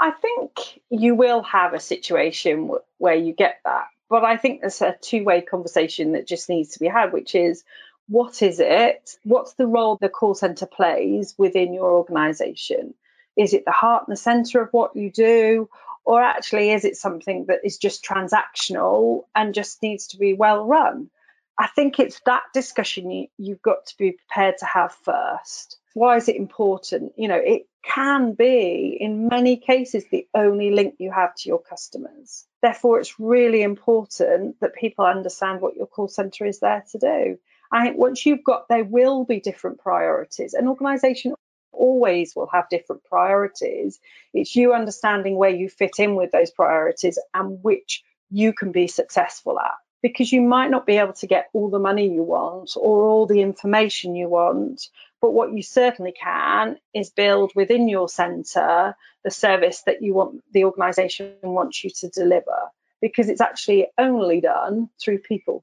I 0.00 0.10
think 0.10 0.80
you 0.90 1.14
will 1.14 1.42
have 1.42 1.74
a 1.74 1.80
situation 1.80 2.62
w- 2.62 2.82
where 2.98 3.14
you 3.14 3.32
get 3.32 3.60
that. 3.64 3.86
But 4.08 4.24
I 4.24 4.36
think 4.36 4.60
there's 4.60 4.82
a 4.82 4.96
two 5.00 5.24
way 5.24 5.40
conversation 5.40 6.12
that 6.12 6.26
just 6.26 6.48
needs 6.48 6.70
to 6.70 6.80
be 6.80 6.86
had, 6.86 7.12
which 7.12 7.34
is 7.34 7.64
what 8.08 8.42
is 8.42 8.60
it? 8.60 9.16
What's 9.24 9.54
the 9.54 9.66
role 9.66 9.96
the 10.00 10.08
call 10.08 10.34
center 10.34 10.66
plays 10.66 11.34
within 11.38 11.72
your 11.72 11.90
organization? 11.92 12.94
Is 13.36 13.54
it 13.54 13.64
the 13.64 13.72
heart 13.72 14.04
and 14.06 14.12
the 14.12 14.20
center 14.20 14.60
of 14.62 14.68
what 14.72 14.96
you 14.96 15.10
do? 15.10 15.68
Or 16.04 16.20
actually, 16.20 16.70
is 16.70 16.84
it 16.84 16.96
something 16.96 17.46
that 17.46 17.60
is 17.64 17.78
just 17.78 18.04
transactional 18.04 19.22
and 19.34 19.54
just 19.54 19.82
needs 19.82 20.08
to 20.08 20.18
be 20.18 20.34
well 20.34 20.66
run? 20.66 21.10
I 21.58 21.68
think 21.68 21.98
it's 21.98 22.20
that 22.26 22.42
discussion 22.52 23.10
you, 23.10 23.26
you've 23.38 23.62
got 23.62 23.86
to 23.86 23.96
be 23.96 24.12
prepared 24.12 24.58
to 24.58 24.66
have 24.66 24.94
first. 25.04 25.78
Why 25.94 26.16
is 26.16 26.28
it 26.28 26.36
important? 26.36 27.12
You 27.16 27.28
know, 27.28 27.40
it 27.42 27.66
can 27.84 28.32
be, 28.32 28.96
in 28.98 29.28
many 29.28 29.58
cases, 29.58 30.04
the 30.10 30.26
only 30.34 30.70
link 30.70 30.94
you 30.98 31.12
have 31.12 31.34
to 31.36 31.48
your 31.48 31.60
customers. 31.60 32.46
Therefore, 32.62 32.98
it's 32.98 33.20
really 33.20 33.62
important 33.62 34.58
that 34.60 34.74
people 34.74 35.04
understand 35.04 35.60
what 35.60 35.76
your 35.76 35.86
call 35.86 36.08
center 36.08 36.46
is 36.46 36.60
there 36.60 36.84
to 36.92 36.98
do. 36.98 37.38
I 37.70 37.84
think 37.84 37.98
once 37.98 38.24
you've 38.24 38.44
got, 38.44 38.68
there 38.68 38.84
will 38.84 39.24
be 39.24 39.40
different 39.40 39.78
priorities. 39.78 40.54
An 40.54 40.68
organization 40.68 41.34
always 41.72 42.34
will 42.34 42.48
have 42.52 42.68
different 42.68 43.04
priorities. 43.04 43.98
It's 44.32 44.54
you 44.56 44.72
understanding 44.72 45.36
where 45.36 45.50
you 45.50 45.68
fit 45.68 45.98
in 45.98 46.14
with 46.14 46.30
those 46.30 46.50
priorities 46.50 47.18
and 47.34 47.62
which 47.62 48.02
you 48.30 48.52
can 48.52 48.72
be 48.72 48.86
successful 48.86 49.58
at. 49.58 49.74
Because 50.02 50.32
you 50.32 50.42
might 50.42 50.70
not 50.70 50.84
be 50.84 50.98
able 50.98 51.12
to 51.14 51.28
get 51.28 51.48
all 51.52 51.70
the 51.70 51.78
money 51.78 52.12
you 52.12 52.24
want 52.24 52.72
or 52.76 53.04
all 53.04 53.26
the 53.26 53.40
information 53.40 54.16
you 54.16 54.28
want, 54.28 54.88
but 55.20 55.32
what 55.32 55.52
you 55.52 55.62
certainly 55.62 56.12
can 56.12 56.76
is 56.92 57.10
build 57.10 57.52
within 57.54 57.88
your 57.88 58.08
centre 58.08 58.96
the 59.22 59.30
service 59.30 59.82
that 59.82 60.02
you 60.02 60.14
want 60.14 60.42
the 60.52 60.64
organisation 60.64 61.34
wants 61.42 61.84
you 61.84 61.90
to 61.90 62.08
deliver 62.08 62.70
because 63.00 63.28
it's 63.28 63.40
actually 63.40 63.86
only 63.96 64.40
done 64.40 64.88
through 65.00 65.18
people. 65.18 65.62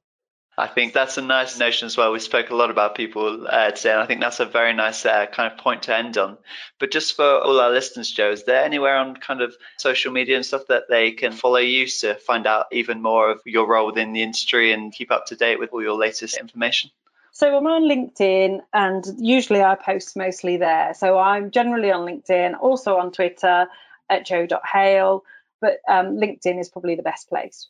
I 0.59 0.67
think 0.67 0.93
that's 0.93 1.17
a 1.17 1.21
nice 1.21 1.57
notion 1.57 1.85
as 1.85 1.95
well. 1.95 2.11
We 2.11 2.19
spoke 2.19 2.49
a 2.49 2.55
lot 2.55 2.69
about 2.69 2.93
people 2.93 3.47
uh, 3.47 3.71
today, 3.71 3.93
and 3.93 4.01
I 4.01 4.05
think 4.05 4.19
that's 4.19 4.41
a 4.41 4.45
very 4.45 4.73
nice 4.73 5.05
uh, 5.05 5.25
kind 5.27 5.51
of 5.51 5.57
point 5.57 5.83
to 5.83 5.95
end 5.95 6.17
on. 6.17 6.37
But 6.79 6.91
just 6.91 7.15
for 7.15 7.23
all 7.23 7.61
our 7.61 7.71
listeners, 7.71 8.11
Jo, 8.11 8.31
is 8.31 8.43
there 8.43 8.61
anywhere 8.63 8.97
on 8.97 9.15
kind 9.15 9.41
of 9.41 9.55
social 9.77 10.11
media 10.11 10.35
and 10.35 10.45
stuff 10.45 10.63
that 10.67 10.89
they 10.89 11.11
can 11.11 11.31
follow 11.31 11.59
you 11.59 11.87
to 11.87 12.15
find 12.15 12.45
out 12.45 12.65
even 12.73 13.01
more 13.01 13.31
of 13.31 13.41
your 13.45 13.67
role 13.67 13.85
within 13.85 14.11
the 14.11 14.21
industry 14.21 14.73
and 14.73 14.91
keep 14.91 15.11
up 15.11 15.27
to 15.27 15.37
date 15.37 15.59
with 15.59 15.69
all 15.71 15.81
your 15.81 15.97
latest 15.97 16.37
information? 16.37 16.91
So 17.31 17.55
I'm 17.55 17.65
on 17.67 17.83
LinkedIn 17.83 18.59
and 18.73 19.05
usually 19.17 19.63
I 19.63 19.75
post 19.75 20.17
mostly 20.17 20.57
there. 20.57 20.93
So 20.93 21.17
I'm 21.17 21.51
generally 21.51 21.89
on 21.89 22.05
LinkedIn, 22.05 22.59
also 22.59 22.97
on 22.97 23.13
Twitter 23.13 23.67
at 24.09 24.25
joe.hale, 24.25 25.23
but 25.61 25.77
um, 25.87 26.17
LinkedIn 26.17 26.59
is 26.59 26.67
probably 26.67 26.95
the 26.95 27.01
best 27.01 27.29
place. 27.29 27.69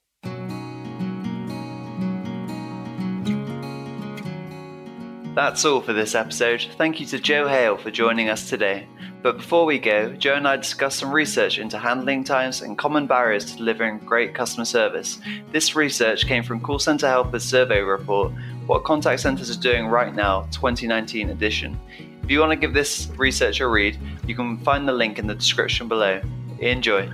That's 5.35 5.63
all 5.63 5.79
for 5.79 5.93
this 5.93 6.15
episode. 6.15 6.65
Thank 6.77 6.99
you 6.99 7.05
to 7.07 7.19
Jo 7.19 7.47
Hale 7.47 7.77
for 7.77 7.91
joining 7.91 8.29
us 8.29 8.49
today. 8.49 8.87
But 9.21 9.37
before 9.37 9.65
we 9.65 9.77
go, 9.77 10.13
Jo 10.13 10.33
and 10.33 10.47
I 10.47 10.55
discussed 10.57 10.99
some 10.99 11.11
research 11.11 11.59
into 11.59 11.77
handling 11.77 12.23
times 12.23 12.61
and 12.61 12.77
common 12.77 13.05
barriers 13.05 13.45
to 13.45 13.57
delivering 13.57 13.99
great 13.99 14.33
customer 14.33 14.65
service. 14.65 15.19
This 15.51 15.75
research 15.75 16.25
came 16.25 16.41
from 16.41 16.59
Call 16.59 16.79
Center 16.79 17.07
Helper's 17.07 17.43
survey 17.43 17.81
report, 17.81 18.31
What 18.65 18.83
Contact 18.85 19.19
Centers 19.21 19.55
Are 19.55 19.59
Doing 19.59 19.87
Right 19.87 20.15
Now 20.15 20.47
2019 20.51 21.29
edition. 21.29 21.79
If 22.23 22.31
you 22.31 22.39
want 22.39 22.51
to 22.51 22.55
give 22.55 22.73
this 22.73 23.09
research 23.17 23.59
a 23.59 23.67
read, 23.67 23.97
you 24.25 24.35
can 24.35 24.57
find 24.59 24.87
the 24.87 24.93
link 24.93 25.19
in 25.19 25.27
the 25.27 25.35
description 25.35 25.87
below. 25.87 26.21
Enjoy. 26.59 27.09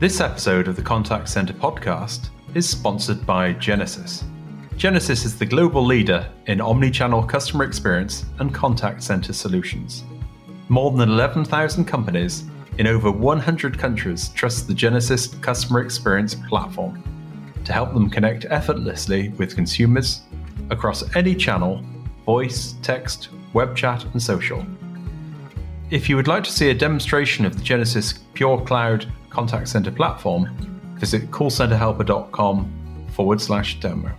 This 0.00 0.20
episode 0.20 0.68
of 0.68 0.76
the 0.76 0.82
Contact 0.82 1.28
Center 1.28 1.54
podcast 1.54 2.28
is 2.54 2.68
sponsored 2.68 3.24
by 3.24 3.54
Genesys. 3.54 4.24
Genesys 4.76 5.24
is 5.24 5.38
the 5.38 5.46
global 5.46 5.84
leader 5.84 6.28
in 6.46 6.60
omni-channel 6.60 7.22
customer 7.22 7.64
experience 7.64 8.24
and 8.40 8.52
contact 8.52 9.02
center 9.02 9.32
solutions. 9.32 10.02
More 10.68 10.90
than 10.90 11.08
11,000 11.08 11.84
companies 11.84 12.44
in 12.78 12.88
over 12.88 13.10
100 13.10 13.78
countries 13.78 14.30
trust 14.30 14.66
the 14.66 14.74
Genesys 14.74 15.40
customer 15.40 15.80
experience 15.80 16.34
platform 16.34 17.02
to 17.64 17.72
help 17.72 17.94
them 17.94 18.10
connect 18.10 18.46
effortlessly 18.50 19.28
with 19.30 19.54
consumers 19.54 20.22
across 20.70 21.04
any 21.14 21.34
channel 21.36 21.82
voice, 22.26 22.74
text, 22.82 23.28
web 23.52 23.76
chat, 23.76 24.04
and 24.04 24.20
social. 24.20 24.66
If 25.90 26.08
you 26.08 26.16
would 26.16 26.28
like 26.28 26.42
to 26.44 26.52
see 26.52 26.70
a 26.70 26.74
demonstration 26.74 27.44
of 27.44 27.56
the 27.56 27.62
Genesys 27.62 28.18
Pure 28.34 28.62
Cloud 28.62 29.06
Contact 29.30 29.68
Center 29.68 29.92
platform, 29.92 30.48
visit 30.98 31.30
callcenterhelper.com 31.30 33.06
forward 33.12 33.40
slash 33.40 33.78
demo. 33.78 34.10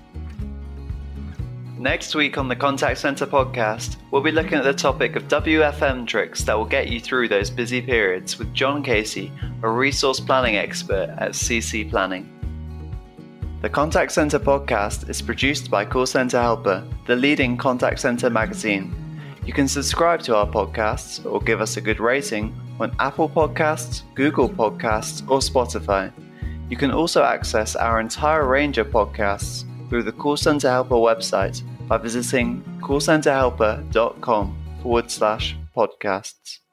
Next 1.85 2.15
week 2.15 2.39
on 2.39 2.47
the 2.47 2.55
Contact 2.55 2.97
Center 2.97 3.27
podcast, 3.27 3.97
we'll 4.09 4.23
be 4.23 4.31
looking 4.31 4.57
at 4.57 4.63
the 4.63 4.73
topic 4.73 5.15
of 5.15 5.27
WFM 5.27 6.07
tricks 6.07 6.43
that 6.45 6.57
will 6.57 6.65
get 6.65 6.87
you 6.87 6.99
through 6.99 7.27
those 7.27 7.51
busy 7.51 7.79
periods 7.79 8.39
with 8.39 8.51
John 8.55 8.81
Casey, 8.81 9.31
a 9.61 9.69
resource 9.69 10.19
planning 10.19 10.55
expert 10.55 11.13
at 11.19 11.33
CC 11.33 11.87
Planning. 11.87 12.27
The 13.61 13.69
Contact 13.69 14.11
Center 14.11 14.39
podcast 14.39 15.07
is 15.11 15.21
produced 15.21 15.69
by 15.69 15.85
Call 15.85 16.07
Center 16.07 16.41
Helper, 16.41 16.83
the 17.05 17.15
leading 17.15 17.55
contact 17.55 17.99
center 17.99 18.31
magazine. 18.31 18.91
You 19.45 19.53
can 19.53 19.67
subscribe 19.67 20.21
to 20.21 20.35
our 20.35 20.47
podcasts 20.47 21.23
or 21.23 21.39
give 21.39 21.61
us 21.61 21.77
a 21.77 21.81
good 21.81 21.99
rating 21.99 22.59
on 22.79 22.95
Apple 22.97 23.29
Podcasts, 23.29 24.01
Google 24.15 24.49
Podcasts, 24.49 25.21
or 25.29 25.37
Spotify. 25.37 26.11
You 26.67 26.77
can 26.77 26.89
also 26.89 27.21
access 27.21 27.75
our 27.75 27.99
entire 27.99 28.47
range 28.47 28.79
of 28.79 28.87
podcasts 28.87 29.65
through 29.87 30.01
the 30.01 30.11
Call 30.11 30.35
Center 30.35 30.67
Helper 30.67 30.95
website 30.95 31.61
by 31.87 31.97
visiting 31.97 32.63
callcenterhelper.com 32.81 34.57
forward 34.81 35.11
slash 35.11 35.55
podcasts. 35.75 36.64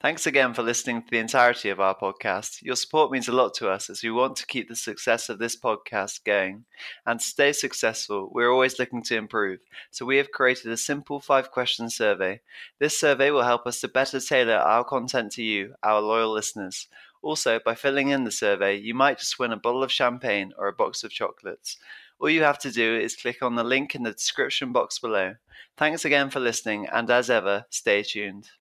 Thanks 0.00 0.26
again 0.26 0.54
for 0.54 0.62
listening 0.62 1.02
to 1.02 1.10
the 1.10 1.18
entirety 1.18 1.68
of 1.68 1.78
our 1.78 1.94
podcast. 1.94 2.62
Your 2.62 2.74
support 2.76 3.12
means 3.12 3.28
a 3.28 3.32
lot 3.32 3.52
to 3.56 3.68
us 3.68 3.90
as 3.90 4.02
we 4.02 4.10
want 4.10 4.36
to 4.36 4.46
keep 4.46 4.66
the 4.66 4.74
success 4.74 5.28
of 5.28 5.38
this 5.38 5.60
podcast 5.60 6.24
going. 6.24 6.64
And 7.04 7.20
to 7.20 7.26
stay 7.26 7.52
successful, 7.52 8.30
we're 8.32 8.50
always 8.50 8.78
looking 8.78 9.02
to 9.02 9.16
improve. 9.16 9.60
So 9.90 10.06
we 10.06 10.16
have 10.16 10.30
created 10.30 10.72
a 10.72 10.78
simple 10.78 11.20
five 11.20 11.50
question 11.50 11.90
survey. 11.90 12.40
This 12.78 12.98
survey 12.98 13.30
will 13.30 13.42
help 13.42 13.66
us 13.66 13.82
to 13.82 13.88
better 13.88 14.20
tailor 14.20 14.54
our 14.54 14.84
content 14.84 15.32
to 15.32 15.42
you, 15.42 15.74
our 15.82 16.00
loyal 16.00 16.32
listeners. 16.32 16.88
Also, 17.20 17.60
by 17.62 17.74
filling 17.74 18.08
in 18.08 18.24
the 18.24 18.30
survey, 18.30 18.76
you 18.76 18.94
might 18.94 19.18
just 19.18 19.38
win 19.38 19.52
a 19.52 19.56
bottle 19.58 19.82
of 19.82 19.92
champagne 19.92 20.54
or 20.56 20.66
a 20.66 20.72
box 20.72 21.04
of 21.04 21.10
chocolates. 21.10 21.76
All 22.18 22.30
you 22.30 22.42
have 22.42 22.58
to 22.60 22.72
do 22.72 22.96
is 22.98 23.16
click 23.16 23.42
on 23.42 23.54
the 23.54 23.64
link 23.64 23.94
in 23.94 24.04
the 24.04 24.12
description 24.12 24.72
box 24.72 24.98
below. 24.98 25.34
Thanks 25.76 26.06
again 26.06 26.30
for 26.30 26.40
listening, 26.40 26.86
and 26.90 27.10
as 27.10 27.28
ever, 27.28 27.66
stay 27.68 28.02
tuned. 28.02 28.50